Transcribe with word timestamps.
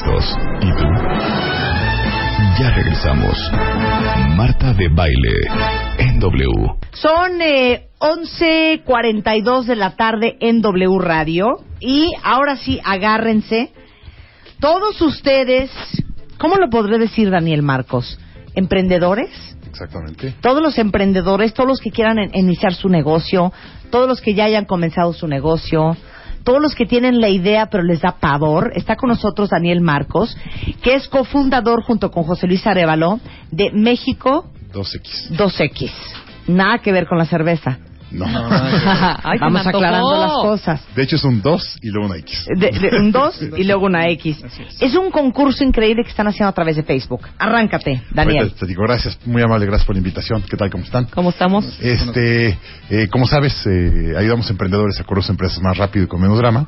Listos. 0.00 0.24
¿Y 0.62 0.70
tú? 0.76 0.84
Ya 2.60 2.70
regresamos. 2.74 3.36
Marta 4.36 4.72
de 4.74 4.88
Baile 4.88 5.34
en 5.98 6.18
W. 6.18 6.46
Son 6.92 7.40
eh, 7.40 7.88
11.42 7.98 9.64
de 9.64 9.76
la 9.76 9.96
tarde 9.96 10.36
en 10.40 10.60
W 10.60 10.98
Radio. 11.00 11.58
Y 11.80 12.12
ahora 12.22 12.56
sí, 12.56 12.80
agárrense. 12.84 13.72
Todos 14.60 15.00
ustedes, 15.00 15.70
¿cómo 16.38 16.56
lo 16.56 16.68
podré 16.68 16.98
decir 16.98 17.30
Daniel 17.30 17.62
Marcos? 17.62 18.18
¿Emprendedores? 18.54 19.30
Exactamente. 19.70 20.34
Todos 20.42 20.60
los 20.62 20.76
emprendedores, 20.78 21.54
todos 21.54 21.68
los 21.68 21.80
que 21.80 21.90
quieran 21.90 22.18
en- 22.18 22.30
iniciar 22.34 22.74
su 22.74 22.88
negocio, 22.90 23.52
todos 23.90 24.06
los 24.08 24.20
que 24.20 24.34
ya 24.34 24.44
hayan 24.44 24.66
comenzado 24.66 25.12
su 25.14 25.26
negocio, 25.28 25.96
todos 26.44 26.60
los 26.60 26.74
que 26.74 26.86
tienen 26.86 27.20
la 27.20 27.28
idea 27.28 27.66
pero 27.66 27.82
les 27.82 28.00
da 28.00 28.16
pavor. 28.20 28.72
Está 28.74 28.96
con 28.96 29.08
nosotros 29.08 29.50
Daniel 29.50 29.80
Marcos, 29.80 30.36
que 30.82 30.94
es 30.94 31.08
cofundador 31.08 31.82
junto 31.82 32.10
con 32.10 32.24
José 32.24 32.46
Luis 32.46 32.66
Arevalo 32.66 33.20
de 33.50 33.70
México 33.72 34.46
2X. 34.72 35.30
2X. 35.36 35.90
Nada 36.46 36.78
que 36.78 36.92
ver 36.92 37.06
con 37.06 37.18
la 37.18 37.26
cerveza. 37.26 37.78
No. 38.10 38.26
Ay, 39.22 39.38
Vamos 39.38 39.66
aclarando 39.66 40.20
las 40.20 40.32
cosas. 40.32 40.80
De 40.94 41.02
hecho 41.02 41.16
es 41.16 41.24
un 41.24 41.40
2 41.40 41.78
y 41.82 41.90
luego 41.90 42.06
una 42.06 42.16
X. 42.18 42.46
De, 42.56 42.70
de 42.70 42.98
un 42.98 43.12
2 43.12 43.42
y 43.56 43.64
luego 43.64 43.86
una 43.86 44.08
X. 44.08 44.42
Es 44.80 44.94
un 44.94 45.10
concurso 45.10 45.64
increíble 45.64 46.02
que 46.02 46.10
están 46.10 46.26
haciendo 46.26 46.48
a 46.48 46.52
través 46.52 46.76
de 46.76 46.82
Facebook. 46.82 47.28
Arráncate, 47.38 48.02
Daniel. 48.10 48.44
Ahorita 48.44 48.60
te 48.60 48.66
digo 48.66 48.82
gracias, 48.82 49.18
muy 49.24 49.42
amable, 49.42 49.66
gracias 49.66 49.86
por 49.86 49.94
la 49.94 49.98
invitación. 49.98 50.42
¿Qué 50.42 50.56
tal, 50.56 50.70
cómo 50.70 50.84
están? 50.84 51.04
¿Cómo 51.06 51.30
estamos? 51.30 51.78
Este, 51.80 52.58
eh, 52.90 53.08
como 53.10 53.26
sabes, 53.26 53.54
eh, 53.66 54.14
ayudamos 54.16 54.46
a 54.48 54.50
emprendedores 54.50 54.98
a 55.00 55.04
correr 55.04 55.22
sus 55.22 55.30
empresas 55.30 55.60
más 55.62 55.76
rápido 55.76 56.04
y 56.04 56.08
con 56.08 56.20
menos 56.20 56.38
drama. 56.38 56.66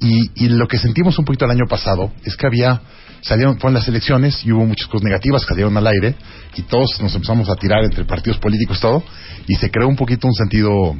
Y, 0.00 0.30
y 0.44 0.48
lo 0.48 0.66
que 0.68 0.78
sentimos 0.78 1.18
un 1.18 1.24
poquito 1.24 1.44
el 1.44 1.50
año 1.50 1.66
pasado 1.68 2.12
es 2.24 2.36
que 2.36 2.46
había, 2.46 2.80
salieron, 3.20 3.58
fueron 3.58 3.74
las 3.74 3.88
elecciones 3.88 4.44
y 4.44 4.52
hubo 4.52 4.64
muchas 4.64 4.86
cosas 4.86 5.04
negativas 5.04 5.42
que 5.42 5.48
salieron 5.48 5.76
al 5.76 5.86
aire 5.86 6.14
y 6.56 6.62
todos 6.62 7.00
nos 7.00 7.14
empezamos 7.14 7.48
a 7.48 7.56
tirar 7.56 7.84
entre 7.84 8.04
partidos 8.04 8.38
políticos 8.38 8.80
todo 8.80 9.02
y 9.46 9.54
se 9.56 9.70
creó 9.70 9.88
un 9.88 9.96
poquito 9.96 10.28
un 10.28 10.34
sentido 10.34 10.96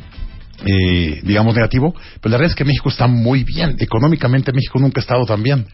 eh, 0.65 1.21
digamos, 1.23 1.55
negativo, 1.55 1.95
pero 2.21 2.33
la 2.33 2.39
realidad 2.39 2.53
es 2.53 2.57
que 2.57 2.65
México 2.65 2.89
está 2.89 3.07
muy 3.07 3.45
bien. 3.45 3.77
Económicamente 3.79 4.53
México 4.53 4.79
nunca 4.81 5.01
ha 5.01 5.03
estado 5.03 5.25
tan 5.25 5.43
bien. 5.43 5.67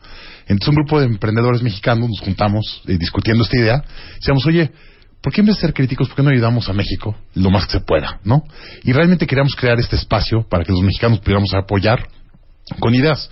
Entonces 0.46 0.68
un 0.68 0.74
grupo 0.74 1.00
de 1.00 1.06
emprendedores 1.06 1.62
mexicanos 1.62 2.08
nos 2.10 2.20
juntamos 2.20 2.82
eh, 2.86 2.98
discutiendo 2.98 3.44
esta 3.44 3.58
idea. 3.58 3.82
Decíamos, 4.16 4.44
oye, 4.44 4.70
¿por 5.22 5.32
qué 5.32 5.40
en 5.40 5.46
vez 5.46 5.56
de 5.56 5.62
ser 5.62 5.72
críticos, 5.72 6.08
por 6.08 6.16
qué 6.16 6.22
no 6.22 6.30
ayudamos 6.30 6.68
a 6.68 6.74
México 6.74 7.16
lo 7.34 7.50
más 7.50 7.66
que 7.66 7.72
se 7.72 7.80
pueda, 7.80 8.20
no? 8.24 8.42
Y 8.82 8.92
realmente 8.92 9.26
queríamos 9.26 9.54
crear 9.54 9.80
este 9.80 9.96
espacio 9.96 10.46
para 10.48 10.64
que 10.64 10.72
los 10.72 10.82
mexicanos 10.82 11.20
pudiéramos 11.20 11.54
apoyar 11.54 12.06
con 12.78 12.94
ideas. 12.94 13.30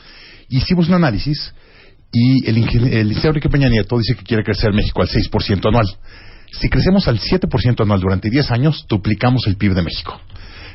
Hicimos 0.49 0.89
un 0.89 0.95
análisis 0.95 1.53
y 2.13 2.47
el, 2.49 2.57
el 2.59 3.09
licenciado 3.09 3.31
Enrique 3.31 3.49
Peña 3.49 3.69
Nieto 3.69 3.97
dice 3.99 4.15
que 4.15 4.25
quiere 4.25 4.45
crecer 4.45 4.73
México 4.73 5.01
al 5.03 5.09
6% 5.09 5.69
anual. 5.69 5.87
Si 6.53 6.69
crecemos 6.69 7.09
al 7.09 7.19
7% 7.19 7.81
anual 7.83 8.01
durante 8.01 8.29
10 8.29 8.51
años, 8.51 8.85
duplicamos 8.89 9.47
el 9.47 9.57
PIB 9.57 9.75
de 9.75 9.83
México. 9.83 10.21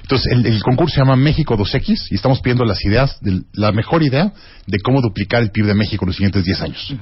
Entonces, 0.02 0.32
el, 0.32 0.46
el 0.46 0.64
concurso 0.64 0.96
se 0.96 1.02
llama 1.02 1.18
México 1.18 1.58
2X 1.58 2.08
y 2.12 2.16
estamos 2.16 2.40
pidiendo 2.40 2.64
las 2.64 2.84
ideas, 2.86 3.18
de, 3.20 3.42
la 3.54 3.74
mejor 3.74 4.04
idea 4.04 4.32
de 4.66 4.80
cómo 4.80 5.02
duplicar 5.02 5.44
el 5.44 5.52
PIB 5.52 5.66
de 5.66 5.74
México 5.74 6.06
en 6.06 6.08
los 6.08 6.16
siguientes 6.16 6.46
10 6.46 6.62
años. 6.62 6.96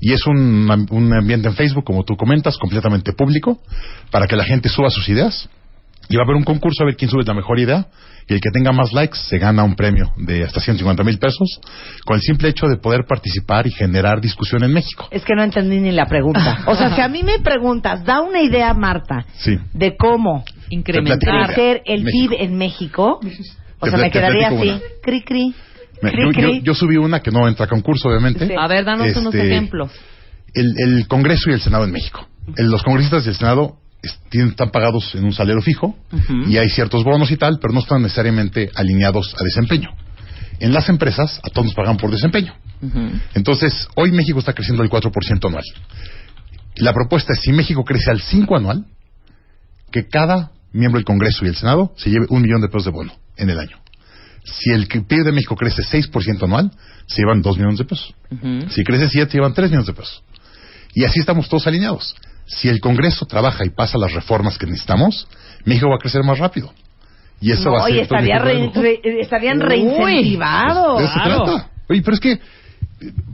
Y 0.00 0.12
es 0.12 0.24
un, 0.26 0.86
un 0.90 1.12
ambiente 1.12 1.48
en 1.48 1.54
Facebook, 1.54 1.84
como 1.84 2.04
tú 2.04 2.16
comentas, 2.16 2.56
completamente 2.56 3.12
público, 3.12 3.60
para 4.12 4.28
que 4.28 4.36
la 4.36 4.44
gente 4.44 4.68
suba 4.68 4.88
sus 4.88 5.08
ideas. 5.08 5.48
Y 6.08 6.16
va 6.16 6.22
a 6.22 6.24
haber 6.24 6.36
un 6.36 6.44
concurso 6.44 6.82
a 6.82 6.86
ver 6.86 6.96
quién 6.96 7.10
sube 7.10 7.22
la 7.24 7.34
mejor 7.34 7.58
idea. 7.58 7.86
Y 8.26 8.32
el 8.34 8.40
que 8.40 8.50
tenga 8.50 8.72
más 8.72 8.92
likes 8.94 9.18
se 9.18 9.38
gana 9.38 9.64
un 9.64 9.74
premio 9.74 10.12
de 10.16 10.44
hasta 10.44 10.58
150 10.60 11.04
mil 11.04 11.18
pesos 11.18 11.60
con 12.06 12.16
el 12.16 12.22
simple 12.22 12.48
hecho 12.48 12.66
de 12.68 12.78
poder 12.78 13.04
participar 13.06 13.66
y 13.66 13.70
generar 13.70 14.20
discusión 14.20 14.64
en 14.64 14.72
México. 14.72 15.08
Es 15.10 15.22
que 15.24 15.34
no 15.34 15.42
entendí 15.42 15.78
ni 15.78 15.92
la 15.92 16.06
pregunta. 16.06 16.60
O 16.66 16.74
sea, 16.74 16.94
si 16.94 17.00
a 17.02 17.08
mí 17.08 17.22
me 17.22 17.38
preguntas, 17.40 18.02
da 18.04 18.22
una 18.22 18.40
idea, 18.40 18.72
Marta, 18.72 19.26
Sí. 19.36 19.58
de 19.74 19.94
cómo 19.96 20.42
Incrementar. 20.70 21.54
el 21.84 22.04
México. 22.04 22.34
PIB 22.34 22.40
en 22.40 22.56
México, 22.56 23.20
o 23.80 23.86
sea, 23.86 23.98
me 23.98 24.10
quedaría 24.10 24.48
así, 24.48 24.68
una. 24.70 24.80
cri 25.02 25.22
cri. 25.22 25.54
Me- 26.02 26.10
Cri, 26.10 26.22
yo, 26.22 26.30
cri. 26.32 26.62
yo 26.62 26.74
subí 26.74 26.96
una 26.96 27.20
que 27.20 27.30
no 27.30 27.46
entra 27.46 27.66
a 27.66 27.68
concurso, 27.68 28.08
obviamente. 28.08 28.46
Sí. 28.46 28.54
A 28.58 28.66
ver, 28.66 28.84
danos 28.84 29.14
unos 29.16 29.34
Este, 29.34 29.46
ejemplos. 29.50 29.90
El, 30.54 30.74
el 30.78 31.06
Congreso 31.08 31.50
y 31.50 31.52
el 31.54 31.60
Senado 31.60 31.84
en 31.84 31.92
México. 31.92 32.26
El- 32.56 32.70
los 32.70 32.82
congresistas 32.82 33.24
y 33.26 33.28
el 33.30 33.34
Senado 33.34 33.76
tienen- 34.30 34.50
están 34.50 34.70
pagados 34.70 35.14
en 35.14 35.24
un 35.24 35.32
salario 35.32 35.60
fijo 35.62 35.96
y 36.50 36.56
hay 36.58 36.68
ciertos 36.70 37.04
bonos 37.04 37.30
y 37.30 37.36
tal, 37.36 37.58
pero 37.60 37.72
no 37.72 37.80
están 37.80 38.02
necesariamente 38.02 38.70
alineados 38.74 39.34
a 39.38 39.44
desempeño. 39.44 39.90
En 40.60 40.72
las 40.72 40.88
empresas, 40.88 41.40
a 41.42 41.48
todos 41.50 41.66
nos 41.66 41.74
pagan 41.74 41.96
por 41.96 42.10
desempeño. 42.10 42.54
Entonces, 43.34 43.88
hoy 43.96 44.12
México 44.12 44.38
está 44.38 44.52
creciendo 44.52 44.82
al 44.82 44.88
4% 44.90 45.48
anual. 45.48 45.64
La 46.76 46.92
propuesta 46.92 47.32
es, 47.32 47.40
si 47.40 47.52
México 47.52 47.84
crece 47.84 48.10
al 48.10 48.20
5 48.20 48.56
anual, 48.56 48.84
que 49.92 50.06
cada 50.08 50.50
miembro 50.72 50.98
del 50.98 51.04
Congreso 51.04 51.44
y 51.44 51.48
el 51.48 51.56
Senado 51.56 51.92
se 51.96 52.10
lleve 52.10 52.26
un 52.30 52.42
millón 52.42 52.60
de 52.60 52.68
pesos 52.68 52.86
de 52.86 52.90
bono 52.90 53.12
en 53.36 53.50
el 53.50 53.58
año. 53.58 53.76
Si 54.44 54.70
el 54.70 54.86
PIB 54.88 55.24
de 55.24 55.32
México 55.32 55.56
crece 55.56 55.82
6% 55.82 56.44
anual, 56.44 56.70
se 57.06 57.22
llevan 57.22 57.42
2 57.42 57.56
millones 57.56 57.78
de 57.78 57.84
pesos. 57.84 58.14
Si 58.70 58.82
crece 58.84 59.08
7, 59.08 59.30
se 59.30 59.38
llevan 59.38 59.54
3 59.54 59.70
millones 59.70 59.86
de 59.86 59.94
pesos. 59.94 60.22
Y 60.94 61.04
así 61.04 61.20
estamos 61.20 61.48
todos 61.48 61.66
alineados. 61.66 62.14
Si 62.46 62.68
el 62.68 62.80
Congreso 62.80 63.26
trabaja 63.26 63.64
y 63.64 63.70
pasa 63.70 63.96
las 63.98 64.12
reformas 64.12 64.58
que 64.58 64.66
necesitamos, 64.66 65.26
México 65.64 65.88
va 65.88 65.96
a 65.96 65.98
crecer 65.98 66.22
más 66.22 66.38
rápido. 66.38 66.72
Y 67.40 67.50
eso 67.52 67.70
va 67.70 67.80
a 67.84 67.86
ser... 67.86 67.96
y 67.96 68.00
estaría 68.00 68.38
todo 68.38 68.48
el 68.50 68.54
re- 68.56 68.60
México 68.60 68.80
re- 68.82 69.20
estarían 69.20 69.60
reincentivados. 69.60 70.98
de 70.98 71.04
eso 71.04 71.12
se 71.14 71.20
Claro. 71.20 71.44
trata. 71.44 71.70
Oye, 71.88 72.02
pero 72.02 72.14
es 72.14 72.20
que, 72.20 72.40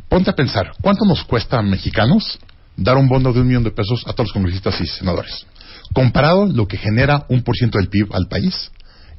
ponte 0.09 0.31
a 0.31 0.35
pensar, 0.35 0.73
¿cuánto 0.81 1.05
nos 1.05 1.23
cuesta 1.25 1.59
a 1.59 1.63
mexicanos 1.63 2.39
dar 2.77 2.97
un 2.97 3.09
bono 3.09 3.33
de 3.33 3.41
un 3.41 3.47
millón 3.49 3.65
de 3.65 3.71
pesos 3.71 4.03
a 4.07 4.13
todos 4.13 4.27
los 4.29 4.33
congresistas 4.33 4.81
y 4.81 4.87
senadores? 4.87 5.47
Comparado 5.93 6.47
lo 6.47 6.67
que 6.67 6.77
genera 6.77 7.25
un 7.29 7.43
por 7.43 7.57
ciento 7.57 7.79
del 7.79 7.89
PIB 7.89 8.15
al 8.15 8.27
país, 8.29 8.71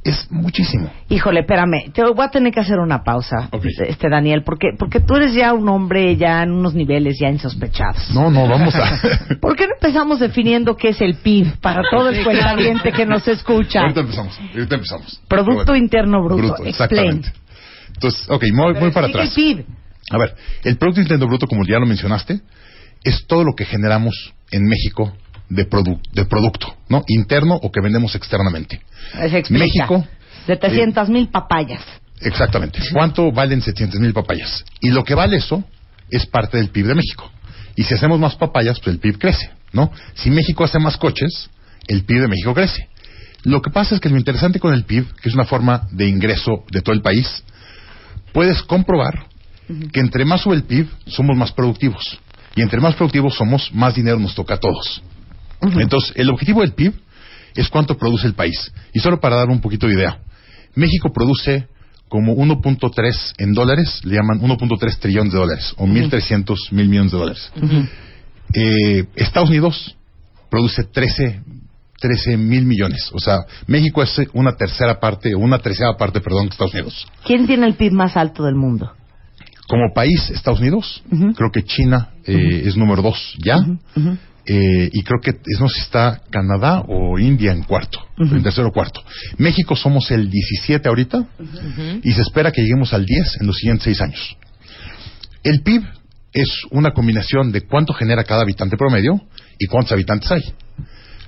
es 0.04 0.32
muchísimo. 0.32 0.92
Híjole, 1.10 1.42
espérame, 1.42 1.92
te 1.94 2.04
voy 2.04 2.26
a 2.26 2.30
tener 2.30 2.52
que 2.52 2.60
hacer 2.60 2.80
una 2.80 3.04
pausa, 3.04 3.50
Ok. 3.52 3.66
este 3.88 4.10
Daniel, 4.10 4.44
porque 4.44 4.70
porque 4.78 5.00
tú 5.00 5.16
eres 5.16 5.34
ya 5.34 5.54
un 5.54 5.70
hombre 5.70 6.16
ya 6.18 6.42
en 6.44 6.52
unos 6.52 6.74
niveles 6.74 7.18
ya 7.20 7.30
insospechados. 7.30 8.10
No, 8.14 8.32
no, 8.32 8.48
vamos 8.48 8.74
a... 8.76 9.00
¿Por 9.42 9.56
qué 9.56 9.68
no 9.68 9.74
empezamos 9.76 10.20
definiendo 10.20 10.76
qué 10.76 10.90
es 10.90 11.02
el 11.02 11.16
PIB 11.16 11.60
para 11.62 11.84
todo 11.90 12.10
el 12.10 12.24
cuentaviente 12.24 12.92
que 12.92 13.06
nos 13.06 13.28
escucha? 13.28 13.82
ahorita 13.82 14.02
empezamos, 14.02 14.40
ahorita 14.54 14.76
empezamos. 14.76 15.22
Producto 15.28 15.66
bueno, 15.72 15.76
Interno 15.76 16.24
Bruto. 16.24 16.48
Explain. 16.64 16.68
exactamente. 16.70 17.34
Entonces, 17.94 18.30
ok, 18.30 18.44
muy, 18.54 18.74
muy 18.74 18.92
para 18.92 19.08
atrás. 19.08 19.30
el 19.30 19.36
PIB. 19.36 19.66
A 20.10 20.18
ver, 20.18 20.34
el 20.64 20.78
Producto 20.78 21.02
Interno 21.02 21.28
Bruto, 21.28 21.46
como 21.48 21.64
ya 21.64 21.78
lo 21.78 21.86
mencionaste, 21.86 22.42
es 23.04 23.26
todo 23.28 23.44
lo 23.44 23.54
que 23.56 23.66
generamos 23.66 24.34
en 24.52 24.66
México 24.66 25.14
de, 25.52 25.70
produ- 25.70 26.00
de 26.14 26.26
producto, 26.26 26.76
¿no? 26.90 27.04
Interno 27.08 27.56
o 27.56 27.72
que 27.72 27.82
vendemos 27.82 28.16
externamente. 28.16 28.82
México, 29.60 30.06
700 30.48 31.10
mil 31.10 31.28
papayas. 31.30 31.82
Exactamente. 32.22 32.80
¿Cuánto 32.94 33.32
valen 33.32 33.62
700 33.62 34.00
mil 34.00 34.14
papayas? 34.14 34.64
Y 34.80 34.90
lo 34.92 35.04
que 35.04 35.16
vale 35.16 35.38
eso 35.38 35.64
es 36.10 36.26
parte 36.26 36.58
del 36.58 36.70
PIB 36.70 36.88
de 36.88 36.96
México. 36.96 37.30
Y 37.76 37.84
si 37.84 37.94
hacemos 37.94 38.20
más 38.20 38.36
papayas, 38.36 38.80
pues 38.80 38.94
el 38.96 39.00
PIB 39.00 39.18
crece, 39.18 39.50
¿no? 39.74 39.92
Si 40.14 40.30
México 40.30 40.64
hace 40.64 40.78
más 40.80 40.98
coches, 40.98 41.50
el 41.88 42.04
PIB 42.04 42.22
de 42.22 42.28
México 42.28 42.54
crece. 42.54 42.88
Lo 43.44 43.62
que 43.62 43.72
pasa 43.72 43.96
es 43.96 44.02
que 44.02 44.10
lo 44.10 44.18
interesante 44.18 44.60
con 44.60 44.74
el 44.74 44.84
PIB, 44.84 45.06
que 45.22 45.30
es 45.30 45.36
una 45.36 45.46
forma 45.46 45.88
de 45.92 46.08
ingreso 46.08 46.64
de 46.72 46.82
todo 46.82 46.94
el 46.94 47.02
país, 47.02 47.44
puedes 48.34 48.62
comprobar 48.64 49.26
que 49.94 50.00
entre 50.00 50.26
más 50.26 50.42
sube 50.42 50.56
el 50.56 50.64
PIB, 50.64 50.88
somos 51.08 51.36
más 51.38 51.52
productivos. 51.52 52.20
Y 52.56 52.62
entre 52.62 52.82
más 52.82 52.96
productivos 52.96 53.36
somos, 53.36 53.74
más 53.74 53.96
dinero 53.96 54.20
nos 54.20 54.36
toca 54.36 54.56
a 54.56 54.60
todos. 54.60 55.02
Entonces, 55.62 56.14
el 56.16 56.30
objetivo 56.30 56.62
del 56.62 56.74
PIB 56.74 56.94
es 57.56 57.70
cuánto 57.70 57.98
produce 57.98 58.28
el 58.28 58.34
país. 58.34 58.72
Y 58.94 59.00
solo 59.00 59.20
para 59.20 59.36
dar 59.36 59.50
un 59.50 59.62
poquito 59.62 59.88
de 59.88 59.94
idea, 59.94 60.20
México 60.76 61.12
produce 61.14 61.68
como 62.08 62.36
1.3 62.36 63.34
en 63.38 63.54
dólares, 63.54 64.02
le 64.04 64.16
llaman 64.16 64.42
1.3 64.42 65.00
trillones 65.00 65.32
de 65.32 65.40
dólares, 65.40 65.74
o 65.78 65.86
1.300 65.86 66.56
mil 66.72 66.90
millones 66.90 67.12
de 67.12 67.18
dólares. 67.18 67.52
Eh, 68.54 69.06
Estados 69.16 69.50
Unidos 69.50 69.96
produce 70.50 70.84
13 70.84 71.42
13 72.02 72.36
mil 72.36 72.66
millones. 72.66 73.12
O 73.14 73.20
sea, 73.20 73.38
México 73.68 74.02
es 74.02 74.20
una 74.34 74.54
tercera 74.54 75.00
parte, 75.00 75.36
una 75.36 75.60
tercera 75.60 75.96
parte, 75.96 76.20
perdón, 76.20 76.48
de 76.48 76.50
Estados 76.50 76.74
Unidos. 76.74 77.08
¿Quién 77.24 77.46
tiene 77.46 77.68
el 77.68 77.76
PIB 77.76 77.94
más 77.94 78.18
alto 78.18 78.44
del 78.44 78.56
mundo? 78.56 78.92
Como 79.68 79.94
país, 79.94 80.30
Estados 80.32 80.60
Unidos, 80.60 81.02
creo 81.10 81.50
que 81.50 81.64
China 81.64 82.10
eh, 82.26 82.64
es 82.66 82.76
número 82.76 83.02
dos 83.02 83.38
ya. 83.42 83.56
Eh, 84.46 84.90
y 84.92 85.04
creo 85.04 85.20
que 85.22 85.32
es, 85.32 85.60
no 85.60 85.70
sé 85.70 85.76
si 85.76 85.82
está 85.82 86.22
Canadá 86.32 86.84
o 86.88 87.20
India 87.20 87.52
en 87.52 87.64
cuarto, 87.64 88.00
en 88.18 88.42
tercero 88.42 88.70
o 88.70 88.72
cuarto. 88.72 89.04
México 89.38 89.76
somos 89.76 90.10
el 90.10 90.30
17 90.30 90.88
ahorita 90.88 91.28
y 92.04 92.12
se 92.12 92.22
espera 92.22 92.52
que 92.52 92.62
lleguemos 92.62 92.94
al 92.94 93.06
10 93.06 93.42
en 93.42 93.48
los 93.48 93.56
siguientes 93.58 93.84
seis 93.84 94.02
años. 94.02 94.36
El 95.44 95.62
PIB 95.62 95.84
es 96.34 96.50
una 96.72 96.92
combinación 96.92 97.52
de 97.52 97.62
cuánto 97.62 97.94
genera 97.94 98.24
cada 98.24 98.42
habitante 98.42 98.78
promedio 98.78 99.22
y 99.60 99.68
cuántos 99.68 99.92
habitantes 99.92 100.32
hay. 100.32 100.44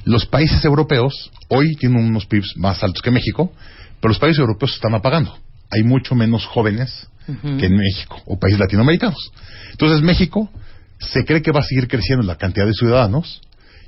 Los 0.05 0.25
países 0.25 0.63
europeos 0.65 1.31
hoy 1.49 1.75
tienen 1.75 2.03
unos 2.03 2.25
PIBs 2.25 2.57
más 2.57 2.83
altos 2.83 3.01
que 3.01 3.11
México, 3.11 3.53
pero 4.01 4.09
los 4.09 4.19
países 4.19 4.39
europeos 4.39 4.71
se 4.71 4.75
están 4.75 4.95
apagando. 4.95 5.37
Hay 5.71 5.83
mucho 5.83 6.15
menos 6.15 6.45
jóvenes 6.45 7.07
que 7.25 7.65
en 7.65 7.77
México 7.77 8.21
o 8.25 8.37
países 8.37 8.59
latinoamericanos. 8.59 9.31
Entonces 9.71 10.01
México 10.01 10.49
se 11.09 11.25
cree 11.25 11.41
que 11.41 11.51
va 11.51 11.59
a 11.61 11.63
seguir 11.63 11.87
creciendo 11.87 12.21
en 12.23 12.27
la 12.27 12.35
cantidad 12.37 12.65
de 12.65 12.73
ciudadanos 12.73 13.41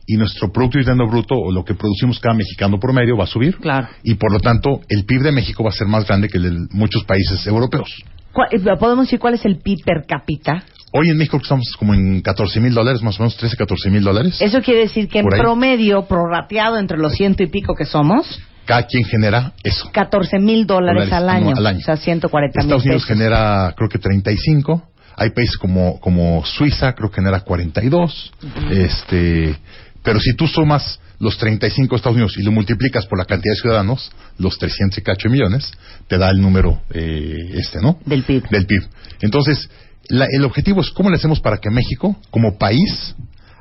y 0.07 0.17
nuestro 0.17 0.51
Producto 0.51 0.77
Interno 0.77 1.07
Bruto 1.07 1.35
o 1.35 1.51
lo 1.51 1.63
que 1.63 1.73
producimos 1.73 2.19
cada 2.19 2.35
mexicano 2.35 2.77
promedio 2.79 3.17
va 3.17 3.23
a 3.23 3.27
subir. 3.27 3.57
Claro. 3.57 3.87
Y 4.03 4.15
por 4.15 4.31
lo 4.31 4.39
tanto 4.39 4.81
el 4.89 5.05
PIB 5.05 5.21
de 5.23 5.31
México 5.31 5.63
va 5.63 5.69
a 5.69 5.73
ser 5.73 5.87
más 5.87 6.05
grande 6.07 6.29
que 6.29 6.37
el 6.37 6.43
de 6.43 6.67
muchos 6.75 7.03
países 7.05 7.45
europeos. 7.47 7.89
¿Cuál- 8.31 8.49
eh, 8.51 8.59
¿Podemos 8.79 9.05
decir 9.07 9.17
cuál 9.19 9.33
es 9.33 9.45
el 9.45 9.57
PIB 9.57 9.83
per 9.83 10.05
cápita? 10.07 10.63
Hoy 10.91 11.09
en 11.09 11.17
México 11.17 11.37
estamos 11.41 11.65
como 11.77 11.93
en 11.93 12.21
14 12.21 12.59
mil 12.61 12.73
dólares, 12.73 13.01
más 13.01 13.19
o 13.19 13.23
menos 13.23 13.35
13, 13.35 13.57
14 13.57 13.89
mil 13.89 14.03
dólares. 14.03 14.37
Eso 14.41 14.61
quiere 14.61 14.81
decir 14.81 15.07
que 15.09 15.19
en 15.19 15.25
promedio, 15.27 16.05
prorrateado 16.05 16.77
entre 16.77 16.97
los 16.97 17.13
ciento 17.13 17.43
y 17.43 17.47
pico 17.47 17.73
que 17.75 17.85
somos, 17.85 18.39
Cada 18.65 18.83
quien 18.87 19.03
genera 19.05 19.53
eso. 19.63 19.89
14 19.91 20.39
mil 20.39 20.65
dólares 20.65 21.09
Dólares 21.09 21.13
al 21.13 21.29
año. 21.29 21.53
al 21.55 21.67
año. 21.67 21.79
O 21.79 21.81
sea, 21.81 21.97
140 21.97 22.59
mil 22.61 22.65
Estados 22.65 22.83
Unidos 22.85 23.03
pesos. 23.03 23.17
genera, 23.17 23.73
creo 23.77 23.89
que 23.89 23.99
35. 23.99 24.83
Hay 25.17 25.29
países 25.31 25.57
como, 25.57 25.99
como 25.99 26.45
Suiza, 26.45 26.93
creo 26.93 27.09
que 27.09 27.15
genera 27.15 27.41
42. 27.41 28.33
este, 28.71 29.55
pero 30.03 30.19
si 30.19 30.35
tú 30.35 30.47
sumas 30.47 30.99
los 31.19 31.37
35 31.37 31.89
de 31.91 31.95
Estados 31.97 32.15
Unidos 32.15 32.37
y 32.37 32.43
lo 32.43 32.51
multiplicas 32.51 33.05
por 33.05 33.17
la 33.17 33.25
cantidad 33.25 33.53
de 33.55 33.61
ciudadanos, 33.61 34.11
los 34.37 34.57
300 34.59 34.97
y 34.97 35.01
cacho 35.01 35.29
millones, 35.29 35.71
te 36.07 36.17
da 36.17 36.29
el 36.29 36.41
número 36.41 36.81
eh, 36.93 37.51
este, 37.53 37.79
¿no? 37.81 37.97
Del 38.05 38.23
PIB. 38.23 38.49
Del 38.49 38.65
PIB. 38.65 38.83
Entonces, 39.21 39.69
la- 40.09 40.27
el 40.29 40.43
objetivo 40.43 40.81
es 40.81 40.91
cómo 40.91 41.09
le 41.09 41.15
hacemos 41.15 41.39
para 41.39 41.57
que 41.57 41.69
México, 41.69 42.17
como 42.29 42.57
país, 42.57 43.15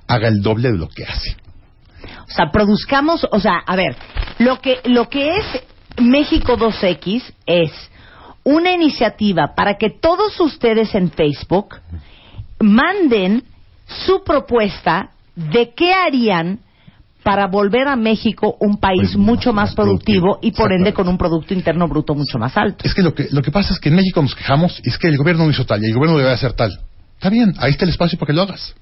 haga 0.09 0.29
el 0.29 0.43
doble 0.43 0.73
de 0.73 0.79
lo 0.79 0.89
que 0.89 1.05
hace. 1.05 1.37
O 2.29 2.33
sea, 2.33 2.51
produzcamos, 2.53 3.25
o 3.31 3.41
sea, 3.41 3.59
a 3.65 3.77
ver, 3.77 3.97
lo 4.39 4.61
que, 4.61 4.81
lo 4.85 5.09
que 5.09 5.37
es 5.37 5.45
México 6.03 6.57
2X 6.59 7.23
es 7.47 7.71
una 8.45 8.73
iniciativa 8.73 9.55
para 9.55 9.75
que 9.75 9.91
todos 9.91 10.39
ustedes 10.41 10.95
en 10.95 11.11
Facebook 11.11 11.77
manden 12.61 13.43
su 13.87 14.23
propuesta 14.25 15.11
de 15.35 15.73
qué 15.75 15.93
harían 15.93 16.61
para 17.25 17.47
volver 17.47 17.89
a 17.89 17.97
México 17.97 18.55
un 18.61 18.79
país 18.79 19.01
Pues, 19.01 19.17
mucho 19.17 19.53
más 19.53 19.71
más 19.71 19.75
productivo 19.75 20.39
y 20.43 20.53
por 20.53 20.73
ende 20.73 20.93
con 20.93 21.09
un 21.09 21.17
Producto 21.17 21.55
Interno 21.55 21.89
Bruto 21.89 22.15
mucho 22.15 22.39
más 22.39 22.57
alto. 22.57 22.85
Es 22.85 22.95
que 22.95 23.03
lo 23.03 23.15
que 23.15 23.29
lo 23.31 23.41
que 23.41 23.51
pasa 23.51 23.73
es 23.73 23.81
que 23.81 23.89
en 23.89 23.97
México 23.97 24.21
nos 24.21 24.35
quejamos 24.35 24.81
y 24.85 24.91
es 24.91 24.99
que 24.99 25.09
el 25.09 25.17
gobierno 25.17 25.45
no 25.45 25.51
hizo 25.51 25.65
tal 25.65 25.83
y 25.83 25.87
el 25.87 25.95
gobierno 25.95 26.19
debe 26.19 26.31
hacer 26.31 26.53
tal. 26.53 26.79
Está 27.15 27.31
bien, 27.31 27.55
ahí 27.59 27.71
está 27.71 27.87
el 27.87 27.91
espacio 27.91 28.19
para 28.19 28.27
que 28.27 28.33
lo 28.35 28.43
hagas. 28.43 28.75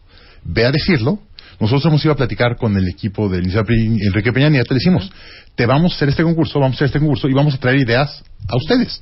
Ve 0.45 0.67
a 0.67 0.73
decirlo. 0.73 1.21
Nosotros 1.61 1.85
hemos 1.87 2.05
ido 2.05 2.15
a 2.15 2.17
platicar 2.17 2.57
con 2.57 2.77
el 2.77 2.89
equipo 2.89 3.29
de 3.29 3.39
Enrique 3.39 4.33
Peña 4.33 4.49
Nieto, 4.49 4.75
le 4.75 4.79
decimos, 4.79 5.13
te 5.55 5.65
vamos 5.65 5.93
a 5.93 5.97
hacer 5.97 6.09
este 6.09 6.25
concurso, 6.25 6.59
vamos 6.59 6.75
a 6.75 6.77
hacer 6.79 6.87
este 6.87 6.99
concurso 6.99 7.29
y 7.29 7.35
vamos 7.35 7.55
a 7.55 7.59
traer 7.59 7.79
ideas 7.79 8.25
a 8.49 8.57
ustedes. 8.57 9.01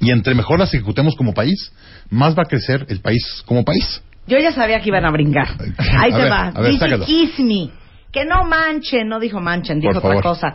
Y 0.00 0.10
entre 0.10 0.34
mejor 0.34 0.58
las 0.58 0.72
ejecutemos 0.72 1.16
como 1.16 1.34
país, 1.34 1.72
más 2.10 2.36
va 2.36 2.42
a 2.42 2.48
crecer 2.48 2.86
el 2.88 3.00
país 3.00 3.42
como 3.46 3.64
país. 3.64 4.02
Yo 4.26 4.38
ya 4.38 4.52
sabía 4.52 4.80
que 4.80 4.88
iban 4.88 5.04
a 5.04 5.10
brincar. 5.10 5.48
Ahí 5.98 6.12
te 6.12 6.28
va. 6.28 6.48
a 6.48 6.60
ver, 6.60 6.72
Dice. 6.72 6.98
Kiss 7.06 7.38
Me. 7.40 7.70
Que 8.12 8.24
no 8.24 8.44
manchen. 8.44 9.08
No 9.08 9.18
dijo 9.18 9.40
manchen, 9.40 9.80
dijo 9.80 9.94
Por 9.94 9.98
otra 9.98 10.10
favor. 10.10 10.22
cosa. 10.22 10.52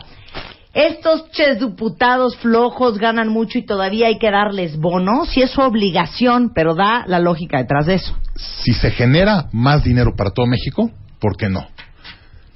Estos 0.72 1.30
ches 1.30 1.60
diputados 1.60 2.36
flojos 2.38 2.98
ganan 2.98 3.28
mucho 3.28 3.58
y 3.58 3.62
todavía 3.66 4.08
hay 4.08 4.18
que 4.18 4.30
darles 4.30 4.76
bonos. 4.76 5.28
Sí 5.28 5.40
es 5.42 5.50
su 5.50 5.60
obligación, 5.60 6.50
pero 6.52 6.74
da 6.74 7.04
la 7.06 7.20
lógica 7.20 7.58
detrás 7.58 7.86
de 7.86 7.94
eso. 7.94 8.16
Si 8.34 8.72
se 8.72 8.90
genera 8.90 9.46
más 9.52 9.84
dinero 9.84 10.14
para 10.16 10.30
todo 10.30 10.46
México, 10.46 10.90
¿por 11.20 11.36
qué 11.36 11.48
no? 11.48 11.64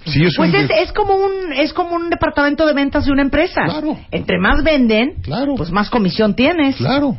Soy 0.05 0.23
Pues 0.23 0.39
un 0.39 0.55
es, 0.55 0.71
es 0.71 0.93
como 0.93 1.15
un 1.17 1.53
es 1.53 1.73
como 1.73 1.95
un 1.97 2.09
departamento 2.09 2.67
de 2.67 2.73
ventas 2.73 3.05
de 3.07 3.13
una 3.13 3.23
empresa. 3.23 3.63
Claro. 3.65 3.99
Entre 4.11 4.39
más 4.39 4.63
venden, 4.63 5.17
Claro. 5.23 5.55
pues 5.57 5.71
más 5.71 5.91
comisión 5.91 6.35
tienes. 6.35 6.77
Claro. 6.77 7.19